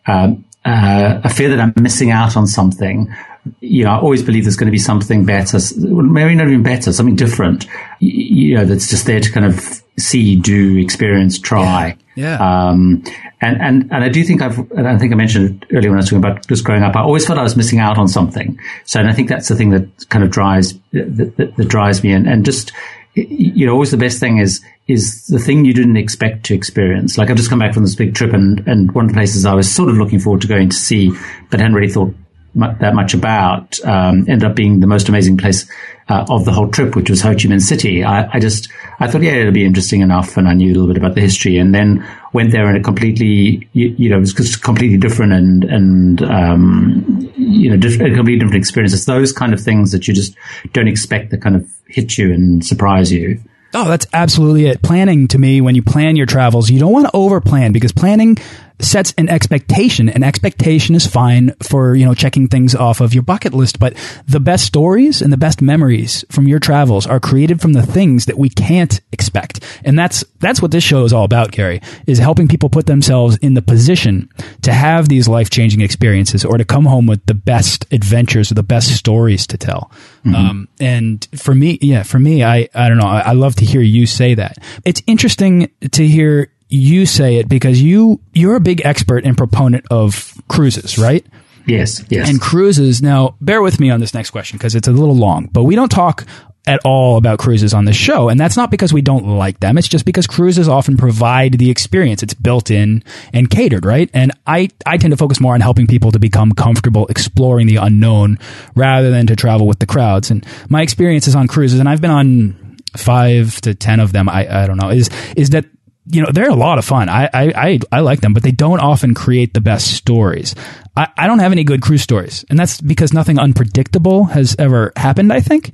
um, 0.06 0.44
uh, 0.64 1.20
a 1.24 1.28
fear 1.28 1.48
that 1.48 1.60
I'm 1.60 1.72
missing 1.82 2.10
out 2.10 2.36
on 2.36 2.46
something 2.46 3.12
you 3.60 3.84
know, 3.84 3.90
I 3.90 3.98
always 3.98 4.22
believe 4.22 4.44
there's 4.44 4.56
going 4.56 4.68
to 4.68 4.72
be 4.72 4.78
something 4.78 5.24
better, 5.24 5.58
maybe 5.78 6.34
not 6.34 6.46
even 6.46 6.62
better, 6.62 6.92
something 6.92 7.16
different, 7.16 7.66
you 7.98 8.54
know, 8.54 8.64
that's 8.64 8.88
just 8.88 9.06
there 9.06 9.20
to 9.20 9.32
kind 9.32 9.46
of 9.46 9.82
see, 9.98 10.36
do, 10.36 10.76
experience, 10.78 11.38
try. 11.38 11.96
Yeah. 12.14 12.38
yeah. 12.38 12.68
Um, 12.68 13.04
and, 13.40 13.60
and, 13.60 13.92
and 13.92 14.04
I 14.04 14.08
do 14.08 14.22
think 14.24 14.42
I've, 14.42 14.58
and 14.72 14.86
I 14.86 14.98
think 14.98 15.12
I 15.12 15.16
mentioned 15.16 15.66
earlier 15.72 15.90
when 15.90 15.98
I 15.98 16.02
was 16.02 16.06
talking 16.06 16.18
about 16.18 16.46
just 16.46 16.64
growing 16.64 16.82
up, 16.82 16.96
I 16.96 17.00
always 17.00 17.26
felt 17.26 17.38
I 17.38 17.42
was 17.42 17.56
missing 17.56 17.78
out 17.78 17.98
on 17.98 18.08
something. 18.08 18.58
So, 18.84 19.00
and 19.00 19.08
I 19.08 19.12
think 19.12 19.28
that's 19.28 19.48
the 19.48 19.56
thing 19.56 19.70
that 19.70 20.08
kind 20.08 20.24
of 20.24 20.30
drives, 20.30 20.74
that, 20.92 21.34
that, 21.36 21.56
that 21.56 21.68
drives 21.68 22.02
me 22.02 22.12
and, 22.12 22.28
and 22.28 22.44
just, 22.44 22.72
you 23.14 23.66
know, 23.66 23.72
always 23.72 23.90
the 23.90 23.96
best 23.96 24.20
thing 24.20 24.38
is, 24.38 24.64
is 24.86 25.26
the 25.26 25.38
thing 25.38 25.64
you 25.64 25.72
didn't 25.72 25.96
expect 25.96 26.44
to 26.44 26.54
experience. 26.54 27.16
Like 27.16 27.30
I've 27.30 27.36
just 27.36 27.48
come 27.50 27.58
back 27.58 27.74
from 27.74 27.84
this 27.84 27.94
big 27.94 28.14
trip 28.14 28.32
and, 28.32 28.66
and 28.68 28.92
one 28.92 29.06
of 29.06 29.10
the 29.10 29.14
places 29.14 29.46
I 29.46 29.54
was 29.54 29.72
sort 29.72 29.88
of 29.88 29.96
looking 29.96 30.20
forward 30.20 30.42
to 30.42 30.48
going 30.48 30.68
to 30.68 30.76
see, 30.76 31.12
but 31.50 31.60
hadn't 31.60 31.74
really 31.74 31.92
thought 31.92 32.14
that 32.54 32.94
much 32.94 33.14
about 33.14 33.78
um, 33.84 34.20
ended 34.28 34.44
up 34.44 34.56
being 34.56 34.80
the 34.80 34.86
most 34.86 35.08
amazing 35.08 35.36
place 35.36 35.70
uh, 36.08 36.26
of 36.28 36.44
the 36.44 36.52
whole 36.52 36.68
trip, 36.68 36.96
which 36.96 37.08
was 37.08 37.20
Ho 37.20 37.30
Chi 37.30 37.48
Minh 37.48 37.60
City. 37.60 38.02
I, 38.02 38.28
I, 38.32 38.40
just 38.40 38.68
I 38.98 39.06
thought, 39.06 39.22
yeah, 39.22 39.34
it'll 39.34 39.52
be 39.52 39.64
interesting 39.64 40.00
enough, 40.00 40.36
and 40.36 40.48
I 40.48 40.54
knew 40.54 40.70
a 40.70 40.74
little 40.74 40.88
bit 40.88 40.96
about 40.96 41.14
the 41.14 41.20
history, 41.20 41.56
and 41.56 41.72
then 41.74 42.04
went 42.32 42.50
there 42.50 42.66
and 42.66 42.76
it 42.76 42.84
completely, 42.84 43.68
you, 43.72 43.94
you 43.96 44.10
know, 44.10 44.16
it 44.16 44.20
was 44.20 44.34
just 44.34 44.62
completely 44.62 44.98
different 44.98 45.32
and 45.32 45.64
and 45.64 46.22
um, 46.22 47.32
you 47.36 47.70
know, 47.70 47.76
diff- 47.76 48.00
a 48.00 48.14
completely 48.14 48.38
different 48.38 48.56
experience. 48.56 48.92
It's 48.92 49.04
those 49.04 49.32
kind 49.32 49.52
of 49.52 49.60
things 49.60 49.92
that 49.92 50.08
you 50.08 50.14
just 50.14 50.34
don't 50.72 50.88
expect 50.88 51.30
that 51.30 51.42
kind 51.42 51.56
of 51.56 51.68
hit 51.86 52.18
you 52.18 52.32
and 52.32 52.64
surprise 52.64 53.12
you. 53.12 53.40
Oh, 53.72 53.88
that's 53.88 54.06
absolutely 54.12 54.66
it. 54.66 54.82
Planning 54.82 55.28
to 55.28 55.38
me, 55.38 55.60
when 55.60 55.76
you 55.76 55.82
plan 55.82 56.16
your 56.16 56.26
travels, 56.26 56.70
you 56.70 56.80
don't 56.80 56.92
want 56.92 57.06
to 57.06 57.12
over 57.14 57.40
plan 57.40 57.70
because 57.72 57.92
planning 57.92 58.36
sets 58.80 59.14
an 59.18 59.28
expectation. 59.28 60.08
An 60.08 60.22
expectation 60.22 60.94
is 60.94 61.06
fine 61.06 61.54
for, 61.62 61.94
you 61.94 62.04
know, 62.04 62.14
checking 62.14 62.48
things 62.48 62.74
off 62.74 63.00
of 63.00 63.14
your 63.14 63.22
bucket 63.22 63.54
list, 63.54 63.78
but 63.78 63.94
the 64.26 64.40
best 64.40 64.64
stories 64.64 65.22
and 65.22 65.32
the 65.32 65.36
best 65.36 65.62
memories 65.62 66.24
from 66.30 66.48
your 66.48 66.58
travels 66.58 67.06
are 67.06 67.20
created 67.20 67.60
from 67.60 67.72
the 67.72 67.84
things 67.84 68.26
that 68.26 68.38
we 68.38 68.48
can't 68.48 69.00
expect. 69.12 69.60
And 69.84 69.98
that's, 69.98 70.24
that's 70.38 70.62
what 70.62 70.70
this 70.70 70.84
show 70.84 71.04
is 71.04 71.12
all 71.12 71.24
about, 71.24 71.52
Gary, 71.52 71.80
is 72.06 72.18
helping 72.18 72.48
people 72.48 72.68
put 72.68 72.86
themselves 72.86 73.36
in 73.38 73.54
the 73.54 73.62
position 73.62 74.28
to 74.62 74.72
have 74.72 75.08
these 75.08 75.28
life-changing 75.28 75.80
experiences 75.80 76.44
or 76.44 76.58
to 76.58 76.64
come 76.64 76.86
home 76.86 77.06
with 77.06 77.24
the 77.26 77.34
best 77.34 77.86
adventures 77.92 78.50
or 78.50 78.54
the 78.54 78.62
best 78.62 78.96
stories 78.96 79.46
to 79.46 79.56
tell. 79.56 79.90
Mm 80.24 80.32
-hmm. 80.32 80.50
um, 80.50 80.68
and 80.80 81.28
for 81.36 81.54
me, 81.54 81.78
yeah, 81.80 82.04
for 82.04 82.20
me, 82.20 82.30
I, 82.30 82.68
I 82.74 82.88
don't 82.88 82.98
know. 82.98 83.10
I, 83.10 83.32
I 83.32 83.34
love 83.34 83.54
to 83.54 83.64
hear 83.64 83.82
you 83.82 84.06
say 84.06 84.34
that. 84.34 84.58
It's 84.84 85.02
interesting 85.06 85.68
to 85.90 86.02
hear 86.02 86.50
you 86.70 87.04
say 87.04 87.36
it 87.36 87.48
because 87.48 87.82
you 87.82 88.20
you're 88.32 88.56
a 88.56 88.60
big 88.60 88.80
expert 88.84 89.24
and 89.24 89.36
proponent 89.36 89.84
of 89.90 90.34
cruises, 90.48 90.98
right? 90.98 91.26
Yes, 91.66 92.02
yes. 92.08 92.28
And 92.28 92.40
cruises. 92.40 93.02
Now, 93.02 93.36
bear 93.40 93.60
with 93.62 93.78
me 93.78 93.90
on 93.90 94.00
this 94.00 94.14
next 94.14 94.30
question 94.30 94.56
because 94.56 94.74
it's 94.74 94.88
a 94.88 94.92
little 94.92 95.14
long, 95.14 95.46
but 95.52 95.64
we 95.64 95.74
don't 95.74 95.90
talk 95.90 96.26
at 96.66 96.80
all 96.84 97.16
about 97.16 97.38
cruises 97.38 97.72
on 97.72 97.84
this 97.84 97.96
show. 97.96 98.28
And 98.28 98.38
that's 98.38 98.56
not 98.56 98.70
because 98.70 98.92
we 98.92 99.00
don't 99.00 99.26
like 99.26 99.60
them. 99.60 99.78
It's 99.78 99.88
just 99.88 100.04
because 100.04 100.26
cruises 100.26 100.68
often 100.68 100.96
provide 100.96 101.54
the 101.54 101.70
experience. 101.70 102.22
It's 102.22 102.34
built 102.34 102.70
in 102.70 103.02
and 103.32 103.48
catered, 103.48 103.86
right? 103.86 104.10
And 104.12 104.32
I, 104.46 104.68
I 104.84 104.98
tend 104.98 105.12
to 105.12 105.16
focus 105.16 105.40
more 105.40 105.54
on 105.54 105.60
helping 105.62 105.86
people 105.86 106.12
to 106.12 106.18
become 106.18 106.52
comfortable 106.52 107.06
exploring 107.06 107.66
the 107.66 107.76
unknown 107.76 108.38
rather 108.74 109.10
than 109.10 109.26
to 109.28 109.36
travel 109.36 109.66
with 109.66 109.78
the 109.78 109.86
crowds. 109.86 110.30
And 110.30 110.46
my 110.68 110.82
experiences 110.82 111.34
on 111.34 111.48
cruises, 111.48 111.80
and 111.80 111.88
I've 111.88 112.02
been 112.02 112.10
on 112.10 112.76
five 112.96 113.58
to 113.62 113.74
ten 113.74 113.98
of 114.00 114.12
them, 114.12 114.28
I, 114.28 114.64
I 114.64 114.66
don't 114.66 114.76
know, 114.76 114.90
is, 114.90 115.08
is 115.36 115.50
that 115.50 115.64
you 116.10 116.22
know, 116.22 116.30
they're 116.32 116.50
a 116.50 116.54
lot 116.54 116.78
of 116.78 116.84
fun. 116.84 117.08
I, 117.08 117.28
I, 117.32 117.52
I, 117.54 117.78
I, 117.92 118.00
like 118.00 118.20
them, 118.20 118.32
but 118.32 118.42
they 118.42 118.50
don't 118.50 118.80
often 118.80 119.14
create 119.14 119.54
the 119.54 119.60
best 119.60 119.94
stories. 119.94 120.54
I, 120.96 121.08
I 121.16 121.26
don't 121.26 121.38
have 121.38 121.52
any 121.52 121.64
good 121.64 121.82
cruise 121.82 122.02
stories, 122.02 122.44
and 122.50 122.58
that's 122.58 122.80
because 122.80 123.12
nothing 123.12 123.38
unpredictable 123.38 124.24
has 124.24 124.56
ever 124.58 124.92
happened, 124.96 125.32
I 125.32 125.40
think. 125.40 125.72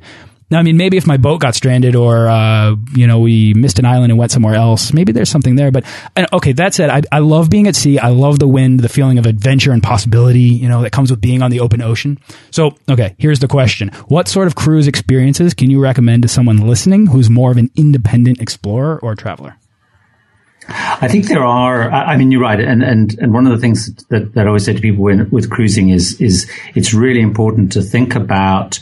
Now, 0.48 0.60
I 0.60 0.62
mean, 0.62 0.76
maybe 0.76 0.96
if 0.96 1.08
my 1.08 1.16
boat 1.16 1.40
got 1.40 1.56
stranded 1.56 1.96
or, 1.96 2.28
uh, 2.28 2.76
you 2.94 3.08
know, 3.08 3.18
we 3.18 3.52
missed 3.54 3.80
an 3.80 3.84
island 3.84 4.12
and 4.12 4.18
went 4.18 4.30
somewhere 4.30 4.54
else, 4.54 4.92
maybe 4.92 5.10
there's 5.10 5.28
something 5.28 5.56
there. 5.56 5.72
But, 5.72 5.84
okay, 6.32 6.52
that 6.52 6.72
said, 6.72 6.88
I, 6.88 7.02
I 7.10 7.18
love 7.18 7.50
being 7.50 7.66
at 7.66 7.74
sea. 7.74 7.98
I 7.98 8.10
love 8.10 8.38
the 8.38 8.46
wind, 8.46 8.78
the 8.78 8.88
feeling 8.88 9.18
of 9.18 9.26
adventure 9.26 9.72
and 9.72 9.82
possibility, 9.82 10.40
you 10.40 10.68
know, 10.68 10.82
that 10.82 10.92
comes 10.92 11.10
with 11.10 11.20
being 11.20 11.42
on 11.42 11.50
the 11.50 11.58
open 11.58 11.82
ocean. 11.82 12.20
So, 12.52 12.76
okay, 12.88 13.16
here's 13.18 13.40
the 13.40 13.48
question. 13.48 13.88
What 14.06 14.28
sort 14.28 14.46
of 14.46 14.54
cruise 14.54 14.86
experiences 14.86 15.52
can 15.52 15.68
you 15.68 15.80
recommend 15.80 16.22
to 16.22 16.28
someone 16.28 16.58
listening 16.58 17.06
who's 17.06 17.28
more 17.28 17.50
of 17.50 17.56
an 17.56 17.72
independent 17.74 18.40
explorer 18.40 19.00
or 19.02 19.16
traveler? 19.16 19.56
I 20.68 21.08
think 21.08 21.28
there 21.28 21.44
are. 21.44 21.90
I 21.90 22.16
mean, 22.16 22.32
you're 22.32 22.40
right, 22.40 22.60
and 22.60 22.82
and 22.82 23.16
and 23.18 23.32
one 23.32 23.46
of 23.46 23.52
the 23.52 23.58
things 23.58 23.94
that, 24.10 24.34
that 24.34 24.46
I 24.46 24.48
always 24.48 24.64
say 24.64 24.74
to 24.74 24.80
people 24.80 25.04
when, 25.04 25.30
with 25.30 25.50
cruising 25.50 25.90
is 25.90 26.20
is 26.20 26.50
it's 26.74 26.92
really 26.92 27.20
important 27.20 27.72
to 27.72 27.82
think 27.82 28.14
about 28.14 28.80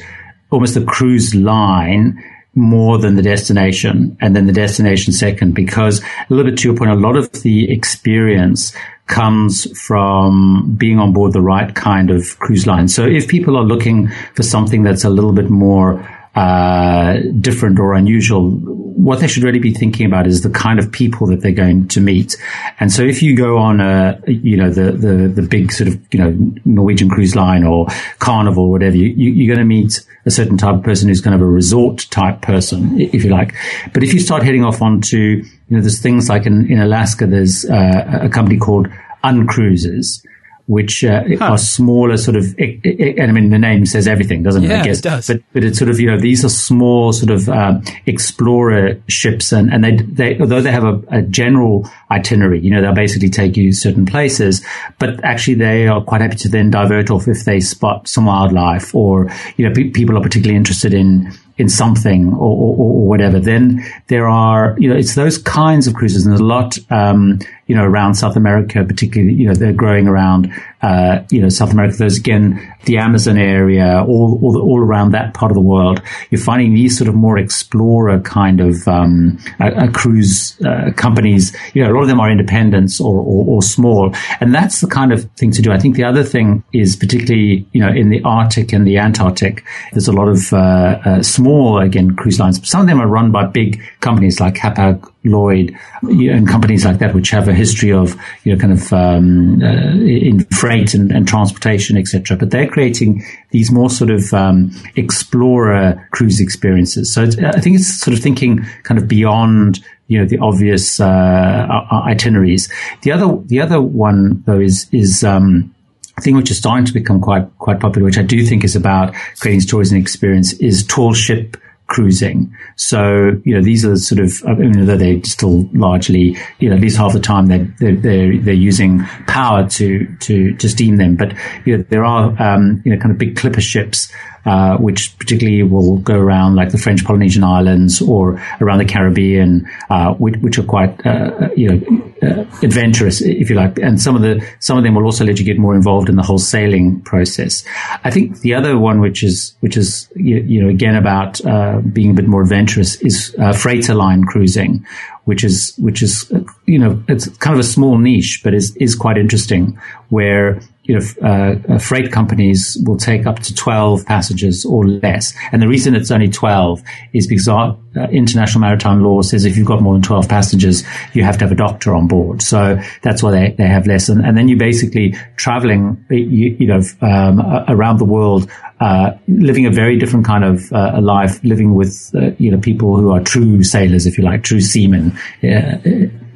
almost 0.50 0.74
the 0.74 0.84
cruise 0.84 1.34
line 1.34 2.22
more 2.54 2.98
than 2.98 3.16
the 3.16 3.22
destination, 3.22 4.16
and 4.20 4.34
then 4.34 4.46
the 4.46 4.52
destination 4.52 5.12
second, 5.12 5.54
because 5.54 6.00
a 6.00 6.06
little 6.28 6.50
bit 6.50 6.58
to 6.60 6.68
your 6.68 6.76
point, 6.76 6.90
a 6.90 6.94
lot 6.94 7.16
of 7.16 7.30
the 7.42 7.70
experience 7.70 8.72
comes 9.06 9.66
from 9.78 10.74
being 10.78 10.98
on 10.98 11.12
board 11.12 11.32
the 11.32 11.40
right 11.40 11.74
kind 11.74 12.10
of 12.10 12.38
cruise 12.38 12.66
line. 12.66 12.88
So 12.88 13.04
if 13.04 13.28
people 13.28 13.56
are 13.56 13.64
looking 13.64 14.08
for 14.34 14.42
something 14.42 14.82
that's 14.82 15.04
a 15.04 15.10
little 15.10 15.32
bit 15.32 15.50
more 15.50 16.00
uh, 16.34 17.18
different 17.40 17.78
or 17.78 17.94
unusual, 17.94 18.50
what 18.50 19.20
they 19.20 19.28
should 19.28 19.44
really 19.44 19.58
be 19.58 19.72
thinking 19.72 20.06
about 20.06 20.26
is 20.26 20.42
the 20.42 20.50
kind 20.50 20.78
of 20.78 20.90
people 20.90 21.26
that 21.28 21.40
they're 21.42 21.52
going 21.52 21.86
to 21.88 22.00
meet. 22.00 22.36
And 22.80 22.92
so 22.92 23.02
if 23.02 23.22
you 23.22 23.36
go 23.36 23.58
on 23.58 23.80
a, 23.80 24.20
you 24.26 24.56
know, 24.56 24.70
the, 24.70 24.92
the, 24.92 25.28
the 25.28 25.42
big 25.42 25.70
sort 25.70 25.88
of, 25.88 26.00
you 26.12 26.18
know, 26.18 26.36
Norwegian 26.64 27.08
cruise 27.08 27.36
line 27.36 27.64
or 27.64 27.86
Carnival, 28.18 28.64
or 28.64 28.70
whatever, 28.70 28.96
you, 28.96 29.08
you, 29.08 29.44
are 29.44 29.54
going 29.54 29.66
to 29.66 29.68
meet 29.68 30.04
a 30.26 30.30
certain 30.30 30.56
type 30.56 30.74
of 30.76 30.82
person 30.82 31.08
who's 31.08 31.20
kind 31.20 31.34
of 31.34 31.40
a 31.40 31.46
resort 31.46 32.06
type 32.10 32.42
person, 32.42 33.00
if 33.00 33.24
you 33.24 33.30
like. 33.30 33.54
But 33.92 34.02
if 34.02 34.12
you 34.12 34.20
start 34.20 34.42
heading 34.42 34.64
off 34.64 34.82
onto, 34.82 35.18
you 35.18 35.44
know, 35.68 35.80
there's 35.80 36.00
things 36.00 36.28
like 36.28 36.46
in, 36.46 36.70
in 36.70 36.80
Alaska, 36.80 37.26
there's 37.26 37.64
uh, 37.64 38.20
a 38.22 38.28
company 38.28 38.58
called 38.58 38.88
Uncruises 39.22 40.24
which 40.66 41.04
uh, 41.04 41.22
huh. 41.38 41.44
are 41.52 41.58
smaller 41.58 42.16
sort 42.16 42.36
of, 42.36 42.54
and 42.58 43.20
I 43.20 43.32
mean, 43.32 43.50
the 43.50 43.58
name 43.58 43.84
says 43.84 44.08
everything, 44.08 44.42
doesn't 44.42 44.64
it? 44.64 44.70
Yeah, 44.70 44.80
I 44.80 44.84
guess. 44.84 44.98
it 45.00 45.02
does. 45.02 45.26
But, 45.26 45.42
but 45.52 45.64
it's 45.64 45.78
sort 45.78 45.90
of, 45.90 46.00
you 46.00 46.10
know, 46.10 46.18
these 46.18 46.42
are 46.44 46.48
small 46.48 47.12
sort 47.12 47.30
of, 47.30 47.48
uh, 47.50 47.80
explorer 48.06 48.98
ships 49.06 49.52
and, 49.52 49.72
and 49.72 49.84
they, 49.84 49.96
they, 49.96 50.40
although 50.40 50.62
they 50.62 50.72
have 50.72 50.84
a, 50.84 51.02
a, 51.08 51.22
general 51.22 51.90
itinerary, 52.10 52.60
you 52.60 52.70
know, 52.70 52.80
they'll 52.80 52.94
basically 52.94 53.28
take 53.28 53.56
you 53.56 53.72
certain 53.72 54.06
places, 54.06 54.64
but 54.98 55.22
actually 55.22 55.54
they 55.54 55.86
are 55.86 56.02
quite 56.02 56.22
happy 56.22 56.36
to 56.36 56.48
then 56.48 56.70
divert 56.70 57.10
off 57.10 57.28
if 57.28 57.44
they 57.44 57.60
spot 57.60 58.08
some 58.08 58.24
wildlife 58.24 58.94
or, 58.94 59.30
you 59.56 59.68
know, 59.68 59.74
pe- 59.74 59.90
people 59.90 60.16
are 60.16 60.22
particularly 60.22 60.56
interested 60.56 60.94
in, 60.94 61.30
in 61.56 61.68
something 61.68 62.32
or, 62.32 62.56
or, 62.56 62.76
or, 62.76 63.06
whatever, 63.06 63.38
then 63.38 63.84
there 64.08 64.28
are, 64.28 64.74
you 64.78 64.88
know, 64.88 64.96
it's 64.96 65.14
those 65.14 65.38
kinds 65.38 65.86
of 65.86 65.94
cruises. 65.94 66.24
And 66.24 66.32
there's 66.32 66.40
a 66.40 66.44
lot, 66.44 66.78
um, 66.90 67.38
you 67.66 67.74
know, 67.74 67.84
around 67.84 68.14
South 68.14 68.36
America, 68.36 68.84
particularly, 68.84 69.34
you 69.34 69.46
know, 69.46 69.54
they're 69.54 69.72
growing 69.72 70.06
around, 70.06 70.52
uh, 70.82 71.22
you 71.30 71.40
know, 71.40 71.48
South 71.48 71.72
America. 71.72 71.96
There's 71.96 72.18
again, 72.18 72.74
the 72.84 72.98
Amazon 72.98 73.38
area, 73.38 74.04
all, 74.06 74.38
all, 74.42 74.60
all, 74.60 74.80
around 74.80 75.12
that 75.12 75.32
part 75.32 75.50
of 75.50 75.54
the 75.54 75.62
world. 75.62 76.02
You're 76.30 76.40
finding 76.40 76.74
these 76.74 76.98
sort 76.98 77.08
of 77.08 77.14
more 77.14 77.38
explorer 77.38 78.20
kind 78.20 78.60
of, 78.60 78.86
um, 78.86 79.38
uh, 79.60 79.88
cruise, 79.94 80.60
uh, 80.60 80.90
companies. 80.94 81.56
You 81.72 81.84
know, 81.84 81.92
a 81.92 81.94
lot 81.94 82.02
of 82.02 82.08
them 82.08 82.20
are 82.20 82.30
independents 82.30 83.00
or, 83.00 83.16
or, 83.16 83.46
or, 83.46 83.62
small. 83.62 84.14
And 84.40 84.54
that's 84.54 84.82
the 84.82 84.86
kind 84.86 85.12
of 85.12 85.24
thing 85.32 85.50
to 85.52 85.62
do. 85.62 85.72
I 85.72 85.78
think 85.78 85.96
the 85.96 86.04
other 86.04 86.22
thing 86.22 86.62
is 86.74 86.96
particularly, 86.96 87.66
you 87.72 87.80
know, 87.80 87.88
in 87.88 88.10
the 88.10 88.22
Arctic 88.24 88.74
and 88.74 88.86
the 88.86 88.98
Antarctic, 88.98 89.64
there's 89.92 90.08
a 90.08 90.12
lot 90.12 90.28
of, 90.28 90.52
uh, 90.52 91.00
uh 91.04 91.22
small, 91.22 91.78
again, 91.78 92.14
cruise 92.14 92.38
lines. 92.38 92.68
Some 92.68 92.82
of 92.82 92.86
them 92.86 93.00
are 93.00 93.08
run 93.08 93.32
by 93.32 93.46
big 93.46 93.82
companies 94.00 94.38
like 94.38 94.54
Hapag 94.54 95.10
Lloyd 95.24 95.76
and 96.02 96.46
companies 96.48 96.84
like 96.84 96.98
that, 96.98 97.14
which 97.14 97.30
have 97.30 97.48
a 97.48 97.54
history 97.54 97.92
of, 97.92 98.16
you 98.44 98.54
know, 98.54 98.60
kind 98.60 98.72
of, 98.72 98.92
um, 98.92 99.62
uh, 99.62 99.96
in 99.96 100.44
freight 100.46 100.94
and, 100.94 101.10
and 101.10 101.26
transportation, 101.26 101.96
etc. 101.96 102.36
But 102.36 102.50
they're 102.50 102.68
creating 102.68 103.24
these 103.50 103.70
more 103.70 103.90
sort 103.90 104.10
of, 104.10 104.32
um, 104.34 104.70
explorer 104.96 106.06
cruise 106.12 106.40
experiences. 106.40 107.12
So 107.12 107.22
I 107.22 107.60
think 107.60 107.76
it's 107.76 108.00
sort 108.00 108.16
of 108.16 108.22
thinking 108.22 108.64
kind 108.82 109.00
of 109.00 109.08
beyond 109.08 109.80
you 110.08 110.18
know 110.18 110.26
the 110.26 110.38
obvious 110.38 111.00
uh, 111.00 111.66
itineraries. 112.06 112.70
The 113.02 113.12
other 113.12 113.38
the 113.46 113.60
other 113.60 113.80
one 113.80 114.42
though 114.46 114.60
is 114.60 114.86
is 114.92 115.24
um, 115.24 115.74
a 116.16 116.20
thing 116.20 116.36
which 116.36 116.50
is 116.50 116.58
starting 116.58 116.84
to 116.86 116.92
become 116.92 117.20
quite 117.20 117.46
quite 117.58 117.80
popular, 117.80 118.04
which 118.04 118.18
I 118.18 118.22
do 118.22 118.44
think 118.44 118.64
is 118.64 118.76
about 118.76 119.14
creating 119.40 119.60
stories 119.60 119.92
and 119.92 120.00
experience, 120.00 120.52
is 120.54 120.86
tall 120.86 121.14
ship 121.14 121.56
cruising. 121.86 122.54
So, 122.76 123.40
you 123.44 123.54
know, 123.54 123.62
these 123.62 123.84
are 123.84 123.96
sort 123.96 124.20
of, 124.20 124.32
I 124.46 124.54
mean, 124.54 124.86
they're 124.86 125.22
still 125.24 125.68
largely, 125.72 126.36
you 126.58 126.68
know, 126.68 126.76
at 126.76 126.82
least 126.82 126.96
half 126.96 127.12
the 127.12 127.20
time 127.20 127.46
they're, 127.46 127.68
they're, 127.78 127.96
they're, 127.96 128.38
they're 128.38 128.54
using 128.54 129.04
power 129.26 129.68
to, 129.70 130.06
to, 130.20 130.54
to 130.56 130.68
steam 130.68 130.96
them. 130.96 131.16
But, 131.16 131.34
you 131.64 131.76
know, 131.76 131.84
there 131.90 132.04
are, 132.04 132.34
um, 132.42 132.82
you 132.84 132.92
know, 132.92 132.98
kind 132.98 133.12
of 133.12 133.18
big 133.18 133.36
clipper 133.36 133.60
ships 133.60 134.10
uh, 134.44 134.76
which 134.76 135.16
particularly 135.18 135.62
will 135.62 135.98
go 135.98 136.18
around 136.18 136.54
like 136.54 136.70
the 136.70 136.78
French 136.78 137.04
Polynesian 137.04 137.42
Islands 137.44 138.02
or 138.02 138.42
around 138.60 138.78
the 138.78 138.84
Caribbean, 138.84 139.66
uh, 139.88 140.12
which, 140.14 140.36
which, 140.36 140.58
are 140.58 140.64
quite 140.64 141.06
uh, 141.06 141.48
you 141.56 141.68
know 141.68 142.12
uh, 142.22 142.44
adventurous, 142.62 143.22
if 143.22 143.48
you 143.48 143.56
like. 143.56 143.78
And 143.78 144.00
some 144.00 144.14
of 144.16 144.22
the 144.22 144.46
some 144.60 144.76
of 144.76 144.84
them 144.84 144.94
will 144.94 145.04
also 145.04 145.24
let 145.24 145.38
you 145.38 145.44
get 145.44 145.58
more 145.58 145.74
involved 145.74 146.08
in 146.08 146.16
the 146.16 146.22
whole 146.22 146.38
sailing 146.38 147.00
process. 147.00 147.64
I 148.04 148.10
think 148.10 148.40
the 148.40 148.54
other 148.54 148.78
one, 148.78 149.00
which 149.00 149.22
is 149.22 149.54
which 149.60 149.76
is 149.76 150.08
you, 150.14 150.36
you 150.36 150.62
know 150.62 150.68
again 150.68 150.94
about 150.94 151.44
uh, 151.46 151.80
being 151.80 152.10
a 152.10 152.14
bit 152.14 152.26
more 152.26 152.42
adventurous, 152.42 152.96
is 152.96 153.34
freighter 153.56 153.94
line 153.94 154.24
cruising, 154.24 154.86
which 155.24 155.42
is 155.42 155.74
which 155.78 156.02
is 156.02 156.30
you 156.66 156.78
know 156.78 157.02
it's 157.08 157.28
kind 157.38 157.54
of 157.54 157.60
a 157.60 157.68
small 157.68 157.96
niche, 157.98 158.42
but 158.44 158.52
is 158.52 158.76
is 158.76 158.94
quite 158.94 159.16
interesting. 159.16 159.78
Where 160.10 160.60
you 160.84 160.98
know, 160.98 161.04
uh, 161.22 161.54
uh, 161.72 161.78
freight 161.78 162.12
companies 162.12 162.76
will 162.84 162.98
take 162.98 163.26
up 163.26 163.38
to 163.40 163.54
12 163.54 164.04
passengers 164.04 164.66
or 164.66 164.86
less. 164.86 165.32
And 165.50 165.62
the 165.62 165.68
reason 165.68 165.94
it's 165.94 166.10
only 166.10 166.28
12 166.28 166.82
is 167.14 167.26
because 167.26 167.48
our 167.48 167.78
uh, 167.96 168.02
international 168.08 168.60
maritime 168.60 169.02
law 169.02 169.22
says 169.22 169.46
if 169.46 169.56
you've 169.56 169.66
got 169.66 169.80
more 169.80 169.94
than 169.94 170.02
12 170.02 170.28
passengers, 170.28 170.84
you 171.14 171.24
have 171.24 171.38
to 171.38 171.44
have 171.44 171.52
a 171.52 171.56
doctor 171.56 171.94
on 171.94 172.06
board. 172.06 172.42
So 172.42 172.78
that's 173.00 173.22
why 173.22 173.30
they, 173.30 173.54
they 173.56 173.66
have 173.66 173.86
less. 173.86 174.10
And, 174.10 174.24
and 174.24 174.36
then 174.36 174.46
you're 174.46 174.58
basically 174.58 175.16
traveling, 175.36 176.04
you, 176.10 176.56
you 176.58 176.66
know, 176.66 176.82
um, 177.00 177.40
around 177.68 177.98
the 177.98 178.04
world, 178.04 178.50
uh, 178.80 179.12
living 179.26 179.64
a 179.64 179.70
very 179.70 179.98
different 179.98 180.26
kind 180.26 180.44
of 180.44 180.70
uh, 180.70 181.00
life, 181.00 181.42
living 181.44 181.74
with, 181.74 182.10
uh, 182.14 182.32
you 182.38 182.50
know, 182.50 182.58
people 182.58 182.96
who 182.96 183.10
are 183.10 183.20
true 183.20 183.62
sailors, 183.62 184.04
if 184.04 184.18
you 184.18 184.24
like, 184.24 184.42
true 184.42 184.60
seamen 184.60 185.18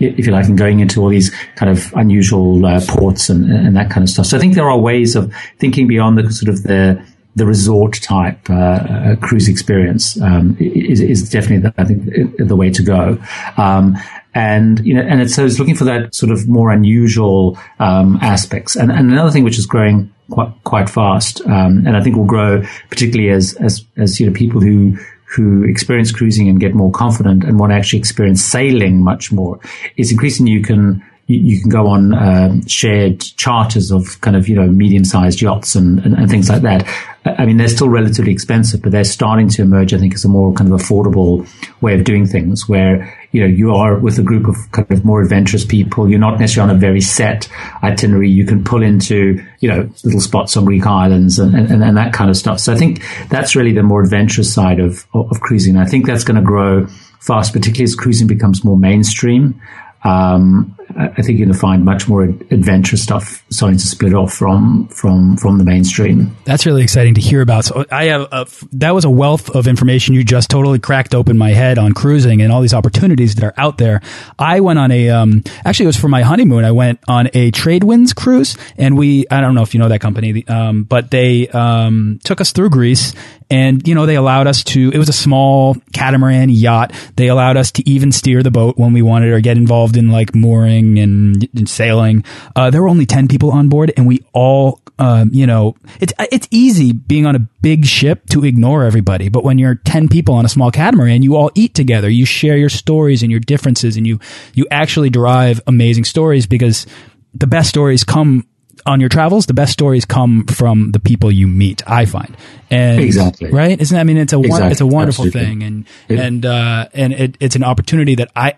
if 0.01 0.27
you 0.27 0.33
like, 0.33 0.47
and 0.47 0.59
going 0.59 0.81
into 0.81 1.01
all 1.01 1.09
these 1.09 1.31
kind 1.57 1.71
of 1.71 1.93
unusual 1.95 2.65
uh, 2.65 2.81
ports 2.89 3.29
and, 3.29 3.51
and 3.51 3.77
that 3.77 3.91
kind 3.91 4.03
of 4.03 4.11
stuff. 4.11 4.27
So 4.27 4.37
I 4.37 4.41
think 4.41 4.55
there 4.55 4.69
are 4.69 4.79
ways 4.79 5.17
of 5.17 5.33
thinking 5.59 5.87
beyond 5.87 6.19
the 6.19 6.31
sort 6.33 6.49
of 6.49 6.63
the 6.63 7.03
the 7.37 7.47
resort 7.47 7.95
type 8.03 8.51
uh, 8.51 8.55
uh 8.55 9.17
cruise 9.17 9.49
experience 9.49 10.21
um, 10.21 10.57
is, 10.59 11.01
is, 11.01 11.31
definitely 11.31 11.59
the, 11.59 11.75
I 11.79 11.85
think 11.85 12.37
the 12.37 12.57
way 12.57 12.71
to 12.71 12.83
go. 12.83 13.23
Um, 13.57 13.97
and 14.35 14.85
you 14.85 14.95
know, 14.95 15.03
and 15.03 15.21
it's, 15.21 15.35
so 15.35 15.45
it's 15.45 15.59
looking 15.59 15.77
for 15.77 15.85
that 15.85 16.15
sort 16.15 16.33
of 16.33 16.49
more 16.49 16.71
unusual 16.71 17.59
um, 17.79 18.19
aspects. 18.23 18.77
And, 18.77 18.91
and, 18.91 19.11
another 19.11 19.31
thing 19.31 19.45
which 19.45 19.59
is 19.59 19.67
growing 19.67 20.13
quite 20.31 20.53
quite 20.65 20.91
fast, 20.91 21.41
um, 21.43 21.87
and 21.87 21.97
I 21.97 22.03
think 22.03 22.17
will 22.17 22.25
grow 22.25 22.63
particularly 22.91 23.31
as 23.31 23.55
as 23.55 23.85
as 23.97 24.21
you 24.21 24.27
know 24.27 24.33
people 24.33 24.61
who 24.61 24.99
who 25.29 25.63
experience 25.65 26.11
cruising 26.11 26.49
and 26.49 26.61
get 26.61 26.75
more 26.75 26.91
confident 26.91 27.45
and 27.45 27.59
want 27.59 27.71
to 27.71 27.77
actually 27.77 27.99
experience 27.99 28.43
sailing 28.43 29.03
much 29.03 29.31
more. 29.31 29.61
It's 29.97 30.11
increasingly 30.11 30.53
you 30.53 30.63
can 30.63 31.05
you, 31.29 31.41
you 31.41 31.61
can 31.61 31.71
go 31.71 31.87
on 31.87 32.15
um, 32.15 32.67
shared 32.67 33.21
charters 33.21 33.93
of 33.93 34.21
kind 34.21 34.37
of 34.37 34.49
you 34.49 34.57
know 34.57 34.67
medium 34.67 35.05
sized 35.05 35.41
yachts 35.41 35.75
and, 35.77 36.01
and, 36.01 36.15
and, 36.15 36.29
things 36.29 36.49
like 36.49 36.63
that. 36.63 36.89
I 37.25 37.45
mean, 37.45 37.59
they're 37.59 37.69
still 37.69 37.91
relatively 37.91 38.33
expensive, 38.33 38.81
but 38.81 38.93
they're 38.93 39.05
starting 39.05 39.49
to 39.51 39.63
emerge. 39.63 39.93
I 39.93 39.99
think 39.99 40.15
as 40.15 40.25
a 40.25 40.29
more 40.29 40.53
kind 40.55 40.73
of 40.73 40.81
affordable 40.81 41.47
way 41.83 41.95
of 41.95 42.05
doing 42.05 42.27
things, 42.27 42.69
where 42.69 43.15
you 43.33 43.43
know 43.43 43.47
you 43.47 43.75
are 43.75 43.99
with 43.99 44.19
a 44.19 44.23
group 44.23 44.49
of 44.49 44.57
kind 44.73 44.91
of 44.91 45.05
more 45.05 45.21
adventurous 45.21 45.65
people. 45.65 46.09
You're 46.09 46.19
not 46.19 46.41
necessarily 46.41 46.71
on 46.71 46.77
a 46.77 46.81
very 46.81 47.03
set 47.03 47.49
itinerary. 47.83 48.31
You 48.31 48.47
can 48.47 48.65
pull 48.65 48.83
into 48.83 49.45
you 49.61 49.69
know 49.69 49.91
little 50.05 50.21
spots 50.21 50.57
on 50.57 50.65
Greek 50.65 50.87
islands 50.87 51.39
and, 51.39 51.55
and, 51.55 51.85
and 51.85 51.97
that 51.97 52.15
kind 52.15 52.31
of 52.31 52.37
stuff. 52.37 52.59
So 52.59 52.73
I 52.73 52.77
think 52.77 53.03
that's 53.29 53.55
really 53.55 53.73
the 53.73 53.83
more 53.83 54.03
adventurous 54.03 54.53
side 54.53 54.81
of 54.81 55.07
of 55.13 55.41
cruising. 55.41 55.77
I 55.77 55.85
think 55.85 56.07
that's 56.07 56.25
going 56.25 56.41
to 56.41 56.47
grow 56.47 56.87
fast, 57.21 57.53
particularly 57.53 57.85
as 57.85 57.95
cruising 57.95 58.29
becomes 58.29 58.65
more 58.65 58.79
mainstream. 58.79 59.61
Um, 60.05 60.78
I 60.99 61.23
think 61.23 61.39
you're 61.39 61.47
to 61.47 61.55
find 61.55 61.85
much 61.85 62.09
more 62.09 62.25
adventure 62.25 62.97
stuff 62.97 63.45
starting 63.51 63.79
to 63.79 63.87
split 63.87 64.15
off 64.15 64.33
from 64.33 64.89
from 64.89 65.37
from 65.37 65.59
the 65.59 65.65
mainstream. 65.65 66.37
That's 66.45 66.67
really 66.67 66.83
exciting 66.83 67.15
to 67.15 67.21
hear 67.21 67.41
about. 67.41 67.65
So 67.65 67.85
I 67.91 68.05
have 68.07 68.23
a, 68.33 68.47
that 68.73 68.95
was 68.95 69.05
a 69.05 69.11
wealth 69.11 69.51
of 69.51 69.69
information 69.69 70.15
you 70.15 70.25
just 70.25 70.51
totally 70.51 70.81
cracked 70.81 71.15
open 71.15 71.39
my 71.39 71.51
head 71.51 71.79
on 71.79 71.93
cruising 71.93 72.43
and 72.43 72.51
all 72.53 72.61
these 72.61 72.75
opportunities 72.75 73.37
that 73.37 73.45
are 73.45 73.55
out 73.57 73.79
there. 73.79 74.01
I 74.39 74.59
went 74.59 74.81
on 74.81 74.91
a 74.91 75.11
um, 75.11 75.45
actually 75.65 75.85
it 75.85 75.89
was 75.89 75.97
for 75.97 76.09
my 76.09 76.23
honeymoon. 76.23 76.65
I 76.65 76.73
went 76.73 76.99
on 77.07 77.29
a 77.29 77.53
Tradewinds 77.53 78.15
cruise, 78.15 78.57
and 78.77 78.99
we 78.99 79.25
I 79.31 79.41
don't 79.41 79.55
know 79.55 79.63
if 79.63 79.75
you 79.75 79.81
know 79.81 79.89
that 79.89 80.01
company, 80.01 80.45
um, 80.49 80.83
but 80.83 81.13
they 81.13 81.47
um, 81.49 82.19
took 82.25 82.41
us 82.41 82.51
through 82.51 82.71
Greece 82.71 83.15
and, 83.51 83.87
you 83.89 83.95
know, 83.95 84.05
they 84.05 84.17
allowed 84.17 84.47
us 84.47 84.63
to, 84.65 84.91
it 84.93 84.99
was 84.99 85.09
a 85.09 85.13
small 85.13 85.75
catamaran 85.95 86.51
yacht. 86.51 86.93
They 87.17 87.29
allowed 87.29 87.57
us 87.57 87.73
to 87.73 87.89
even 87.89 88.13
steer 88.13 88.43
the 88.43 88.51
boat 88.51 88.77
when 88.77 88.93
we 88.93 89.01
wanted 89.01 89.33
or 89.33 89.41
get 89.41 89.57
involved 89.57 89.97
in 89.97 90.11
like 90.11 90.35
mooring 90.35 90.88
and, 90.97 91.49
and 91.55 91.69
sailing. 91.69 92.25
Uh, 92.55 92.71
there 92.71 92.81
were 92.81 92.89
only 92.89 93.05
10 93.05 93.29
people 93.29 93.51
on 93.51 93.69
board 93.69 93.93
and 93.97 94.07
we 94.07 94.25
all, 94.33 94.81
um, 94.99 95.31
you 95.33 95.47
know, 95.47 95.75
it's, 96.01 96.13
it's 96.33 96.49
easy 96.51 96.93
being 96.93 97.27
on 97.27 97.35
a 97.35 97.41
big 97.61 97.85
ship 97.85 98.27
to 98.31 98.45
ignore 98.45 98.85
everybody. 98.85 99.29
But 99.29 99.45
when 99.45 99.59
you're 99.59 99.75
10 99.75 100.09
people 100.09 100.35
on 100.35 100.45
a 100.45 100.49
small 100.49 100.71
catamaran, 100.71 101.23
you 101.23 101.37
all 101.37 101.51
eat 101.55 101.75
together. 101.75 102.09
You 102.09 102.25
share 102.25 102.57
your 102.57 102.71
stories 102.71 103.23
and 103.23 103.31
your 103.31 103.41
differences 103.41 103.97
and 103.97 104.07
you, 104.07 104.21
you 104.55 104.67
actually 104.71 105.11
derive 105.11 105.61
amazing 105.67 106.05
stories 106.05 106.47
because 106.47 106.87
the 107.35 107.47
best 107.47 107.69
stories 107.69 108.05
come 108.05 108.47
on 108.87 109.01
your 109.01 109.09
travels, 109.09 109.47
the 109.47 109.55
best 109.55 109.73
stories 109.73 110.05
come 110.05 110.47
from 110.47 110.93
the 110.93 111.01
people 111.01 111.31
you 111.31 111.47
meet. 111.47 111.83
I 111.87 112.07
find, 112.07 112.37
and 112.71 113.01
exactly 113.01 113.51
right, 113.51 113.79
isn't 113.79 113.95
that, 113.95 114.01
I 114.01 114.05
mean 114.05 114.17
it's 114.17 114.33
a 114.33 114.41
exactly. 114.41 114.71
it's 114.73 114.81
a 114.81 114.87
wonderful 114.87 115.27
Absolutely. 115.27 115.51
thing, 115.51 115.63
and 115.63 115.87
yeah. 116.09 116.21
and 116.23 116.47
uh, 116.47 116.89
and 116.95 117.13
it, 117.13 117.37
it's 117.41 117.57
an 117.57 117.65
opportunity 117.65 118.15
that 118.17 118.31
I 118.35 118.55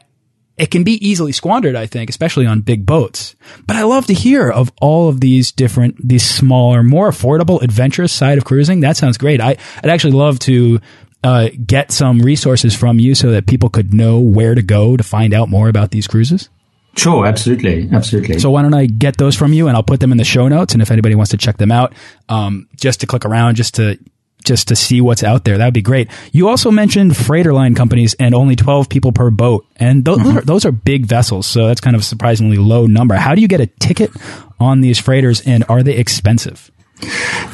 it 0.61 0.70
can 0.70 0.85
be 0.85 1.05
easily 1.07 1.33
squandered, 1.33 1.75
I 1.75 1.87
think, 1.87 2.11
especially 2.11 2.44
on 2.44 2.61
big 2.61 2.85
boats. 2.85 3.35
But 3.66 3.77
I 3.77 3.85
love 3.85 4.07
to 4.07 4.14
hear 4.14 4.51
of 4.51 4.70
all 4.81 5.09
of 5.09 5.20
these 5.20 5.53
different, 5.53 5.96
these 6.07 6.23
smaller, 6.23 6.83
more 6.83 7.09
affordable, 7.09 7.62
adventurous 7.62 8.12
side 8.12 8.37
of 8.37 8.44
cruising. 8.44 8.81
That 8.81 8.99
sounds 8.99 9.16
great. 9.16 9.40
I, 9.40 9.57
I'd 9.83 9.90
actually 9.90 10.12
love 10.12 10.38
to 10.40 10.79
uh, 11.25 11.49
get 11.66 11.92
some 11.92 12.20
resources 12.20 12.77
from 12.77 12.99
you 12.99 13.14
so 13.14 13.31
that 13.31 13.46
people 13.46 13.70
could 13.70 13.94
know 13.94 14.20
where 14.20 14.55
to 14.55 14.62
go 14.62 14.99
to 14.99 15.03
find 15.03 15.33
out 15.33 15.49
more 15.49 15.68
about 15.68 15.92
these 15.92 16.07
cruises. 16.07 16.51
Sure, 16.96 17.25
absolutely, 17.25 17.88
absolutely. 17.92 18.38
So 18.38 18.51
why 18.51 18.62
don't 18.62 18.75
I 18.75 18.85
get 18.87 19.16
those 19.16 19.37
from 19.37 19.53
you, 19.53 19.68
and 19.68 19.77
I'll 19.77 19.83
put 19.83 20.01
them 20.01 20.12
in 20.12 20.18
the 20.18 20.25
show 20.25 20.49
notes. 20.49 20.75
And 20.75 20.83
if 20.83 20.90
anybody 20.90 21.14
wants 21.14 21.31
to 21.31 21.37
check 21.37 21.57
them 21.57 21.70
out, 21.70 21.94
um, 22.29 22.68
just 22.77 23.01
to 23.01 23.07
click 23.07 23.25
around, 23.25 23.55
just 23.55 23.77
to 23.77 23.99
just 24.44 24.68
to 24.68 24.76
see 24.76 25.00
what's 25.00 25.22
out 25.22 25.44
there, 25.44 25.59
that'd 25.59 25.74
be 25.74 25.83
great. 25.83 26.09
You 26.33 26.48
also 26.48 26.70
mentioned 26.70 27.16
freighter 27.16 27.53
line 27.53 27.74
companies 27.74 28.14
and 28.14 28.35
only 28.35 28.57
twelve 28.57 28.88
people 28.88 29.12
per 29.12 29.31
boat, 29.31 29.66
and 29.76 30.05
those, 30.05 30.18
mm 30.18 30.24
-hmm. 30.24 30.37
are, 30.37 30.44
those 30.44 30.68
are 30.68 30.72
big 30.72 31.07
vessels, 31.07 31.46
so 31.46 31.66
that's 31.66 31.81
kind 31.81 31.96
of 31.96 32.03
a 32.03 32.05
surprisingly 32.05 32.59
low 32.59 32.87
number. 32.87 33.16
How 33.16 33.35
do 33.35 33.40
you 33.40 33.48
get 33.48 33.61
a 33.61 33.68
ticket 33.87 34.11
on 34.59 34.81
these 34.81 35.03
freighters, 35.03 35.42
and 35.46 35.64
are 35.68 35.83
they 35.83 35.96
expensive? 35.96 36.70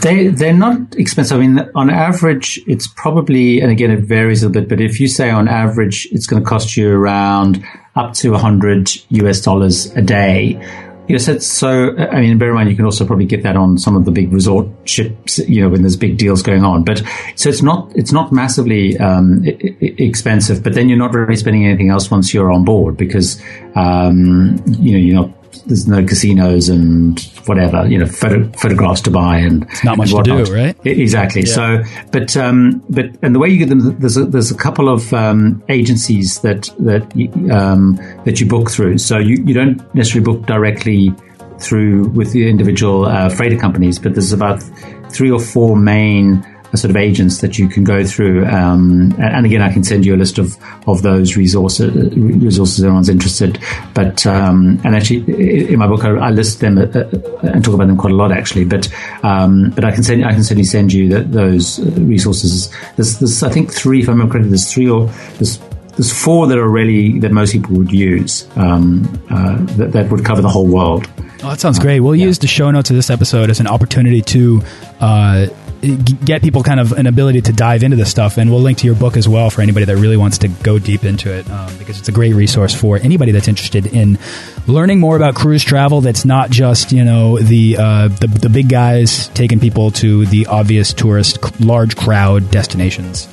They 0.01 0.29
they're 0.29 0.53
not 0.53 0.94
expensive. 0.96 1.37
I 1.37 1.40
mean, 1.40 1.70
on 1.75 1.90
average, 1.90 2.61
it's 2.66 2.88
probably, 2.88 3.61
and 3.61 3.70
again, 3.70 3.90
it 3.90 4.01
varies 4.01 4.42
a 4.42 4.51
bit. 4.51 4.68
But 4.68 4.81
if 4.81 5.01
you 5.01 5.09
say 5.09 5.31
on 5.31 5.49
average, 5.49 6.09
it's 6.12 6.27
going 6.27 6.42
to 6.42 6.49
cost 6.49 6.77
you 6.77 6.90
around 6.90 7.64
up 7.94 8.12
to 8.14 8.31
100 8.33 8.90
US 9.11 9.40
dollars 9.40 9.87
a 9.96 10.03
day. 10.03 10.61
Yes, 11.09 11.47
so. 11.47 11.97
I 11.97 12.21
mean, 12.21 12.38
bear 12.38 12.49
in 12.49 12.55
mind, 12.55 12.71
you 12.71 12.77
can 12.77 12.85
also 12.85 13.07
probably 13.07 13.27
get 13.27 13.42
that 13.45 13.57
on 13.57 13.79
some 13.79 13.97
of 13.97 14.05
the 14.05 14.11
big 14.11 14.33
resort 14.33 14.66
ships, 14.85 15.38
you 15.38 15.62
know, 15.62 15.69
when 15.69 15.83
there's 15.83 15.97
big 15.97 16.19
deals 16.19 16.42
going 16.42 16.64
on. 16.64 16.83
But 16.83 17.03
so 17.37 17.49
it's 17.49 17.62
not 17.62 17.92
it's 17.95 18.12
not 18.12 18.33
massively 18.33 18.99
um, 18.99 19.42
expensive. 19.45 20.62
But 20.62 20.75
then 20.75 20.88
you're 20.88 20.99
not 20.99 21.14
really 21.14 21.37
spending 21.37 21.64
anything 21.64 21.90
else 21.90 22.11
once 22.11 22.35
you're 22.35 22.51
on 22.51 22.64
board 22.64 22.97
because 22.97 23.40
um, 23.77 24.61
you 24.66 24.92
know 24.92 24.99
you're 24.99 25.14
not 25.14 25.45
there's 25.64 25.87
no 25.87 26.05
casinos 26.05 26.69
and 26.69 27.21
whatever, 27.47 27.87
you 27.87 27.99
know, 27.99 28.07
photo, 28.07 28.51
photographs 28.53 29.01
to 29.03 29.11
buy 29.11 29.38
and 29.38 29.64
it's 29.64 29.85
not 29.85 29.97
much 29.97 30.11
to 30.11 30.23
do, 30.23 30.45
right? 30.45 30.77
Exactly. 30.87 31.42
Yeah. 31.42 31.55
So, 31.55 31.83
but 32.12 32.37
um, 32.37 32.85
but 32.88 33.07
and 33.23 33.35
the 33.35 33.38
way 33.38 33.49
you 33.49 33.59
get 33.59 33.69
them, 33.69 33.99
there's 33.99 34.16
a, 34.16 34.25
there's 34.25 34.51
a 34.51 34.57
couple 34.57 34.88
of 34.88 35.12
um, 35.12 35.62
agencies 35.69 36.40
that 36.40 36.71
that 36.79 37.05
um, 37.51 37.97
that 38.25 38.40
you 38.40 38.47
book 38.47 38.71
through. 38.71 38.99
So 38.99 39.19
you, 39.19 39.42
you 39.45 39.55
don't 39.55 39.95
necessarily 39.95 40.25
book 40.25 40.47
directly 40.47 41.14
through 41.59 42.09
with 42.09 42.33
the 42.33 42.49
individual 42.49 43.07
uh, 43.07 43.29
freighter 43.29 43.59
companies, 43.59 43.99
but 43.99 44.14
there's 44.14 44.33
about 44.33 44.62
three 45.11 45.31
or 45.31 45.40
four 45.40 45.77
main 45.77 46.45
sort 46.74 46.90
of 46.90 46.96
agents 46.96 47.40
that 47.40 47.59
you 47.59 47.68
can 47.68 47.85
go 47.85 48.05
through. 48.05 48.46
Um, 48.46 49.14
and 49.18 49.46
again, 49.46 49.62
I 49.62 49.72
can 49.72 49.85
send 49.85 50.05
you 50.05 50.14
a 50.14 50.16
list 50.16 50.38
of, 50.38 50.57
of 50.87 51.02
those 51.02 51.37
resources, 51.37 51.90
resources 52.16 52.85
anyone's 52.85 53.09
interested. 53.09 53.59
But, 53.94 54.26
um, 54.26 54.81
and 54.85 54.96
actually 54.96 55.72
in 55.72 55.79
my 55.79 55.87
book, 55.87 56.05
I, 56.05 56.11
I 56.11 56.31
list 56.31 56.61
them 56.61 56.79
uh, 56.79 56.83
uh, 56.83 57.09
and 57.42 57.64
talk 57.64 57.74
about 57.74 57.87
them 57.87 57.96
quite 57.96 58.12
a 58.12 58.16
lot 58.16 58.33
actually. 58.33 58.64
But, 58.64 58.92
um, 59.22 59.70
but 59.70 59.85
I 59.85 59.92
can 59.92 60.02
send, 60.02 60.24
I 60.24 60.33
can 60.33 60.42
certainly 60.42 60.64
send 60.64 60.92
you 60.92 61.09
the, 61.09 61.22
those 61.22 61.81
resources. 61.98 62.70
There's, 62.96 63.18
there's, 63.18 63.42
I 63.42 63.50
think 63.50 63.72
three, 63.72 64.00
if 64.00 64.09
I 64.09 64.12
remember 64.12 64.33
correctly, 64.33 64.50
there's 64.50 64.72
three 64.72 64.88
or 64.88 65.07
there's 65.38 65.59
there's 65.96 66.12
four 66.12 66.46
that 66.46 66.59
are 66.59 66.68
really 66.68 67.18
that 67.20 67.33
most 67.33 67.52
people 67.52 67.74
would 67.74 67.90
use 67.90 68.46
um, 68.57 69.02
uh, 69.31 69.57
that, 69.76 69.92
that 69.92 70.11
would 70.11 70.26
cover 70.26 70.42
the 70.42 70.48
whole 70.48 70.66
world. 70.66 71.09
Oh, 71.42 71.50
that 71.50 71.61
sounds 71.61 71.79
great. 71.79 72.00
We'll 72.00 72.14
yeah. 72.14 72.26
use 72.26 72.38
the 72.38 72.46
show 72.46 72.70
notes 72.70 72.90
of 72.90 72.96
this 72.96 73.09
episode 73.09 73.48
as 73.48 73.61
an 73.61 73.66
opportunity 73.66 74.20
to 74.22 74.62
uh, 75.00 75.46
get 75.80 76.42
people 76.42 76.62
kind 76.62 76.80
of 76.80 76.92
an 76.92 77.06
ability 77.06 77.40
to 77.42 77.52
dive 77.52 77.82
into 77.82 77.96
this 77.96 78.10
stuff. 78.10 78.38
And 78.38 78.50
we'll 78.50 78.60
link 78.60 78.78
to 78.78 78.86
your 78.86 78.96
book 78.96 79.16
as 79.16 79.28
well 79.28 79.50
for 79.50 79.62
anybody 79.62 79.86
that 79.86 79.96
really 79.96 80.16
wants 80.16 80.38
to 80.38 80.48
go 80.48 80.78
deep 80.78 81.04
into 81.04 81.32
it 81.32 81.48
um, 81.50 81.76
because 81.78 81.98
it's 81.98 82.08
a 82.08 82.12
great 82.12 82.34
resource 82.34 82.74
for 82.74 82.96
anybody 82.98 83.32
that's 83.32 83.48
interested 83.48 83.86
in 83.86 84.18
learning 84.66 85.00
more 85.00 85.16
about 85.16 85.34
cruise 85.34 85.64
travel. 85.64 86.00
That's 86.00 86.24
not 86.24 86.50
just 86.50 86.92
you 86.92 87.04
know 87.04 87.38
the 87.38 87.76
uh, 87.78 88.08
the, 88.08 88.26
the 88.26 88.48
big 88.48 88.68
guys 88.68 89.28
taking 89.28 89.60
people 89.60 89.90
to 89.92 90.26
the 90.26 90.46
obvious 90.46 90.92
tourist 90.92 91.60
large 91.60 91.96
crowd 91.96 92.50
destinations. 92.50 93.28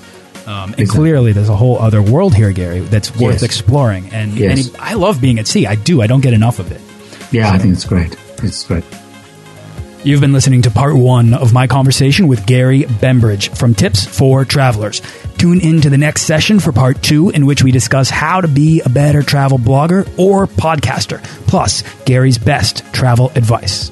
Um, 0.45 0.71
and 0.71 0.79
exactly. 0.81 0.85
clearly, 0.87 1.31
there's 1.31 1.47
a 1.47 1.55
whole 1.55 1.79
other 1.79 2.01
world 2.01 2.35
here, 2.35 2.51
Gary, 2.51 2.81
that's 2.81 3.11
worth 3.11 3.35
yes. 3.35 3.43
exploring. 3.43 4.09
And, 4.11 4.33
yes. 4.33 4.67
and, 4.67 4.77
I 4.77 4.95
love 4.95 5.21
being 5.21 5.39
at 5.39 5.47
sea. 5.47 5.65
I 5.65 5.75
do. 5.75 6.01
I 6.01 6.07
don't 6.07 6.19
get 6.19 6.33
enough 6.33 6.59
of 6.59 6.69
it. 6.71 6.81
Yeah, 7.31 7.49
so. 7.49 7.55
I 7.55 7.57
think 7.59 7.73
it's 7.73 7.85
great. 7.85 8.17
It's 8.43 8.67
great. 8.67 8.83
You've 10.05 10.19
been 10.19 10.33
listening 10.33 10.63
to 10.63 10.69
part 10.69 10.97
one 10.97 11.33
of 11.33 11.53
my 11.53 11.65
conversation 11.65 12.27
with 12.27 12.45
Gary 12.45 12.83
Bembridge 12.83 13.55
from 13.55 13.73
Tips 13.73 14.05
for 14.05 14.43
Travelers. 14.43 15.01
Tune 15.37 15.61
in 15.61 15.79
to 15.79 15.89
the 15.89 15.97
next 15.97 16.23
session 16.23 16.59
for 16.59 16.73
part 16.73 17.01
two, 17.01 17.29
in 17.29 17.45
which 17.45 17.63
we 17.63 17.71
discuss 17.71 18.09
how 18.09 18.41
to 18.41 18.49
be 18.49 18.81
a 18.81 18.89
better 18.89 19.23
travel 19.23 19.57
blogger 19.57 20.05
or 20.19 20.45
podcaster, 20.45 21.23
plus 21.47 21.83
Gary's 22.03 22.37
best 22.37 22.83
travel 22.93 23.31
advice. 23.35 23.91